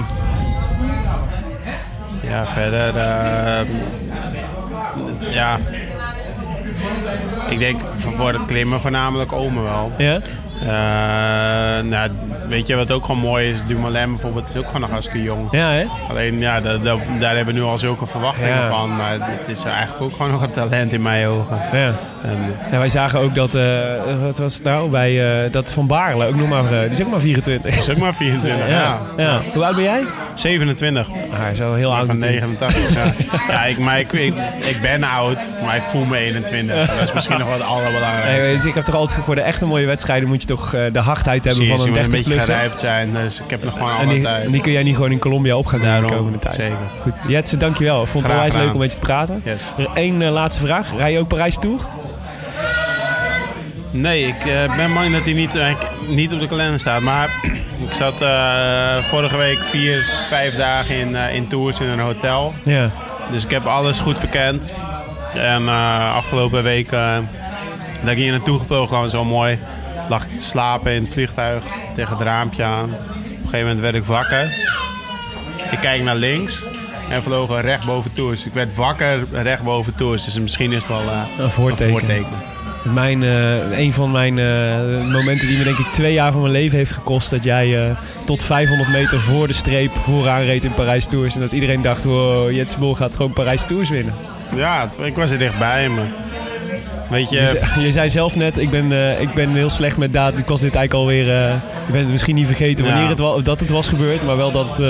ja, 2.30 2.46
verder. 2.46 2.96
eh, 2.96 3.66
ja. 5.34 5.58
Ik 7.50 7.58
denk 7.58 7.80
voor 7.96 8.12
voor 8.16 8.32
het 8.32 8.44
klimmen 8.46 8.80
voornamelijk 8.80 9.32
Ome 9.32 9.62
wel. 9.62 9.92
Ja? 9.98 10.18
Eh, 10.62 10.68
nou, 11.84 12.10
weet 12.48 12.66
je 12.66 12.76
wat 12.76 12.90
ook 12.90 13.04
gewoon 13.06 13.20
mooi 13.20 13.50
is? 13.50 13.66
Dumoulin 13.66 14.10
bijvoorbeeld 14.10 14.48
is 14.48 14.56
ook 14.56 14.66
gewoon 14.66 14.80
nog 14.80 14.90
hartstikke 14.90 15.22
jong. 15.22 15.48
Ja, 15.50 15.70
hè? 15.70 15.84
Alleen 16.08 16.38
ja, 16.40 16.60
da- 16.60 16.76
da- 16.76 16.96
daar 17.18 17.36
hebben 17.36 17.54
we 17.54 17.60
nu 17.60 17.66
al 17.66 17.78
zulke 17.78 18.06
verwachtingen 18.06 18.56
Ja. 18.58 18.66
van. 18.70 18.96
Maar 18.96 19.16
het 19.20 19.48
is 19.48 19.64
eigenlijk 19.64 20.02
ook 20.02 20.12
gewoon 20.16 20.30
nog 20.30 20.42
een 20.42 20.50
talent 20.50 20.92
in 20.92 21.02
mijn 21.02 21.26
ogen. 21.26 21.60
Ja. 21.72 21.90
En, 22.26 22.54
Ja, 22.70 22.78
wij 22.78 22.88
zagen 22.88 23.18
ook 23.20 23.34
dat, 23.34 23.54
eh, 23.54 23.62
wat 24.22 24.38
was 24.38 24.54
het 24.54 24.62
nou, 24.62 24.90
bij 24.90 25.44
eh, 25.44 25.52
dat 25.52 25.72
Van 25.72 25.86
Baarle, 25.86 26.26
ook 26.26 26.34
nog 26.36 26.48
maar, 26.48 26.64
eh, 26.64 26.80
die 26.80 26.90
is 26.90 27.02
ook 27.02 27.10
maar 27.10 27.20
24. 27.20 27.76
is 27.78 27.90
ook 27.90 27.96
maar 27.96 28.14
24, 28.14 28.68
ja. 28.68 28.98
ja. 29.16 29.40
Hoe 29.54 29.64
oud 29.64 29.74
ben 29.74 29.84
jij? 29.84 30.02
27 30.34 31.08
Ah, 31.32 31.38
hij 31.40 31.50
is 31.50 31.62
al 31.62 31.74
heel 31.74 31.94
oud 31.94 32.06
van 32.06 32.18
natuurlijk. 32.18 32.58
89. 32.60 32.94
Ja, 32.94 33.12
ja 33.54 33.64
ik, 33.64 33.78
maar 33.78 33.98
ik, 33.98 34.12
ik, 34.12 34.34
ik 34.58 34.78
ben 34.82 35.04
oud, 35.04 35.38
maar 35.64 35.76
ik 35.76 35.82
voel 35.82 36.04
me 36.04 36.16
21. 36.16 36.86
Dat 36.96 37.02
is 37.08 37.12
misschien 37.12 37.38
nog 37.38 37.48
wel 37.48 37.56
het 37.58 37.66
Nee, 37.66 37.76
allerbelangrijkste. 37.76 38.54
dus 38.54 38.64
ik 38.64 38.74
heb 38.74 38.84
toch 38.84 38.94
altijd 38.94 39.24
voor 39.24 39.34
de 39.34 39.40
echte 39.40 39.66
mooie 39.66 39.86
wedstrijden 39.86 40.28
moet 40.28 40.40
je 40.42 40.48
toch 40.48 40.70
de 40.70 40.98
hardheid 40.98 41.44
hebben 41.44 41.64
Zie 41.64 41.76
van 41.76 41.80
een 41.80 41.88
moet 41.88 41.96
een 41.96 42.10
30 42.10 42.12
beetje 42.12 42.30
plus. 42.32 42.44
gerijpt 42.44 42.80
zijn, 42.80 43.12
dus 43.12 43.40
ik 43.40 43.50
heb 43.50 43.64
nog 43.64 43.72
gewoon 43.72 43.90
En 43.90 43.96
alle 43.96 44.14
die, 44.14 44.22
tijd. 44.22 44.44
en 44.44 44.50
die 44.52 44.60
kun 44.60 44.72
jij 44.72 44.82
niet 44.82 44.94
gewoon 44.94 45.10
in 45.10 45.18
Colombia 45.18 45.56
op 45.56 45.66
gaan 45.66 45.80
doen 45.80 46.06
de 46.08 46.14
komende 46.14 46.38
tijd. 46.38 46.54
zeker. 46.54 46.76
Goed. 47.02 47.20
Jetse, 47.28 47.56
dankjewel. 47.56 48.02
Ik 48.02 48.08
vond 48.08 48.26
het 48.26 48.34
onwijs 48.36 48.54
leuk 48.54 48.72
om 48.72 48.78
met 48.78 48.90
je 48.92 48.98
te 48.98 49.04
praten. 49.04 49.40
Yes. 49.44 49.72
Eén 49.94 50.24
laatste 50.30 50.66
vraag. 50.66 50.90
Rij 50.96 51.12
je 51.12 51.18
ook 51.18 51.28
Parijs 51.28 51.58
Tour? 51.58 51.80
Nee, 53.90 54.26
ik 54.26 54.44
eh, 54.44 54.76
ben 54.76 54.94
bang 54.94 55.12
dat 55.12 55.24
hij 55.24 55.32
niet, 55.34 55.54
eh, 55.54 55.74
niet 56.08 56.32
op 56.32 56.40
de 56.40 56.46
kalender 56.46 56.80
staat. 56.80 57.00
Maar 57.00 57.28
ik 57.86 57.92
zat 57.92 58.20
eh, 58.20 58.96
vorige 58.96 59.36
week 59.36 59.58
vier, 59.58 60.02
vijf 60.28 60.56
dagen 60.56 60.96
in, 60.96 61.14
in 61.16 61.48
tours 61.48 61.80
in 61.80 61.86
een 61.86 61.98
hotel. 61.98 62.54
Ja. 62.62 62.90
Dus 63.30 63.44
ik 63.44 63.50
heb 63.50 63.66
alles 63.66 63.98
goed 63.98 64.18
verkend. 64.18 64.72
En 65.34 65.68
afgelopen 66.14 66.62
week 66.62 66.90
dat 68.00 68.10
ik 68.10 68.16
hier 68.16 68.30
naartoe 68.30 68.58
gevlogen, 68.58 68.88
gewoon 68.94 69.10
zo 69.10 69.24
mooi. 69.24 69.58
Lag 70.08 70.24
ik 70.24 70.36
te 70.36 70.42
slapen 70.42 70.92
in 70.92 71.02
het 71.02 71.12
vliegtuig 71.12 71.62
tegen 71.94 72.16
het 72.16 72.26
raampje 72.26 72.62
aan. 72.62 72.84
Op 72.84 72.90
een 72.90 73.36
gegeven 73.36 73.58
moment 73.60 73.80
werd 73.80 73.94
ik 73.94 74.04
wakker. 74.04 74.44
Ik 75.70 75.78
kijk 75.80 76.02
naar 76.02 76.16
links 76.16 76.62
en 77.10 77.22
vlogen 77.22 77.60
recht 77.60 77.86
boven 77.86 78.12
Tours. 78.12 78.44
Ik 78.46 78.52
werd 78.52 78.74
wakker 78.74 79.26
recht 79.32 79.62
boven 79.62 79.94
Tours. 79.94 80.24
Dus 80.24 80.38
misschien 80.40 80.72
is 80.72 80.78
het 80.78 80.88
wel 80.88 81.12
Een 81.38 81.50
voorteken. 81.50 81.84
een 81.94 81.98
voorteken. 81.98 82.55
Mijn, 82.94 83.22
eh, 83.22 83.78
een 83.78 83.92
van 83.92 84.10
mijn 84.10 84.38
eh, 84.38 85.12
momenten 85.12 85.48
die 85.48 85.58
me 85.58 85.64
denk 85.64 85.78
ik 85.78 85.86
twee 85.86 86.12
jaar 86.12 86.32
van 86.32 86.40
mijn 86.40 86.52
leven 86.52 86.76
heeft 86.78 86.92
gekost. 86.92 87.30
Dat 87.30 87.44
jij 87.44 87.84
eh, 87.88 87.96
tot 88.24 88.42
500 88.42 88.88
meter 88.90 89.20
voor 89.20 89.46
de 89.46 89.52
streep 89.52 89.90
vooraan 89.96 90.42
reed 90.42 90.64
in 90.64 90.72
Parijs 90.74 91.06
Tours. 91.06 91.34
En 91.34 91.40
dat 91.40 91.52
iedereen 91.52 91.82
dacht, 91.82 92.04
wow, 92.04 92.50
Jetse 92.50 92.78
Bol 92.78 92.94
gaat 92.94 93.16
gewoon 93.16 93.32
Parijs 93.32 93.62
Tours 93.66 93.90
winnen. 93.90 94.14
Ja, 94.56 94.88
ik 95.02 95.16
was 95.16 95.30
er 95.30 95.38
dichtbij, 95.38 95.88
maar 95.88 96.06
weet 97.08 97.30
je... 97.30 97.40
Je, 97.40 97.46
zei- 97.46 97.80
je 97.84 97.90
zei 97.90 98.08
zelf 98.10 98.36
net, 98.36 98.58
ik 98.58 98.70
ben, 98.70 99.20
ik 99.20 99.34
ben 99.34 99.54
heel 99.54 99.70
slecht 99.70 99.96
met 99.96 100.12
datum. 100.12 100.38
Ik 100.38 100.46
was 100.46 100.60
dit 100.60 100.74
eigenlijk 100.74 101.04
alweer... 101.04 101.24
je 101.26 101.92
bent 101.92 102.02
het 102.02 102.10
misschien 102.10 102.34
niet 102.34 102.46
vergeten 102.46 102.84
wanneer 102.84 103.02
Ja. 103.02 103.08
het 103.08 103.18
wa- 103.18 103.38
dat 103.42 103.60
het 103.60 103.70
was 103.70 103.88
gebeurd. 103.88 104.24
Maar 104.24 104.36
wel 104.36 104.52
dat 104.52 104.76
het... 104.76 104.86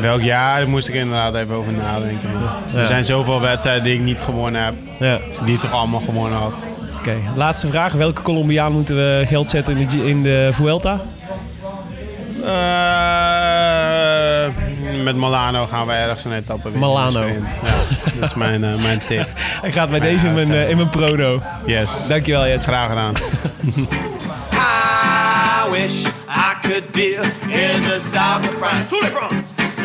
Welk 0.00 0.22
jaar, 0.22 0.58
daar 0.58 0.68
moest 0.68 0.88
ik 0.88 0.94
inderdaad 0.94 1.34
even 1.34 1.54
over 1.54 1.72
nadenken. 1.72 2.28
Ja. 2.72 2.80
Er 2.80 2.86
zijn 2.86 3.04
zoveel 3.04 3.40
wedstrijden 3.40 3.84
die 3.84 3.94
ik 3.94 4.00
niet 4.00 4.20
gewonnen 4.20 4.64
heb. 4.64 4.74
ja, 4.98 5.18
Die 5.44 5.54
ik 5.54 5.60
toch 5.60 5.72
allemaal 5.72 6.00
gewonnen 6.00 6.38
had. 6.38 6.66
Oké. 7.06 7.18
Laatste 7.34 7.66
vraag. 7.66 7.92
Welke 7.92 8.22
Colombiaan 8.22 8.72
moeten 8.72 8.96
we 8.96 9.24
geld 9.26 9.50
zetten 9.50 9.76
in 9.76 9.88
de, 9.88 10.08
in 10.08 10.22
de 10.22 10.48
Vuelta? 10.52 11.00
Eh, 12.44 12.54
met 15.04 15.16
Molano 15.16 15.66
gaan 15.66 15.86
we 15.86 15.92
ergens 15.92 16.24
een 16.24 16.32
etappe 16.32 16.70
winnen. 16.70 16.88
Molano. 16.88 17.24
Wint. 17.24 17.48
Ja, 17.64 17.74
dat 18.20 18.30
is 18.30 18.34
mijn, 18.34 18.64
eh, 18.64 18.82
mijn 18.82 19.00
tip. 19.08 19.28
Hij 19.62 19.72
gaat 19.72 19.90
bij 19.90 20.00
deze 20.00 20.26
in 20.26 20.34
mijn, 20.34 20.52
eh, 20.52 20.70
in 20.70 20.76
mijn 20.76 20.88
prono. 20.88 21.42
Yes. 21.66 22.06
Dankjewel 22.06 22.46
Jets. 22.46 22.66
Graag 22.66 22.88
gedaan. 22.88 23.14
I 25.64 25.70
wish 25.70 26.06
I 26.28 26.54
could 26.62 26.90
be 26.90 27.18
in 27.48 27.82
the 27.82 28.00
south 28.12 28.48
of 28.48 28.54
France. 28.58 28.96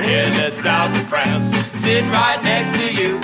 In 0.02 0.32
the 0.32 0.60
south 0.64 0.90
of 0.90 1.08
France. 1.08 1.58
Sitting 1.74 2.12
right 2.12 2.44
next 2.44 2.74
to 2.74 3.02
you. 3.02 3.20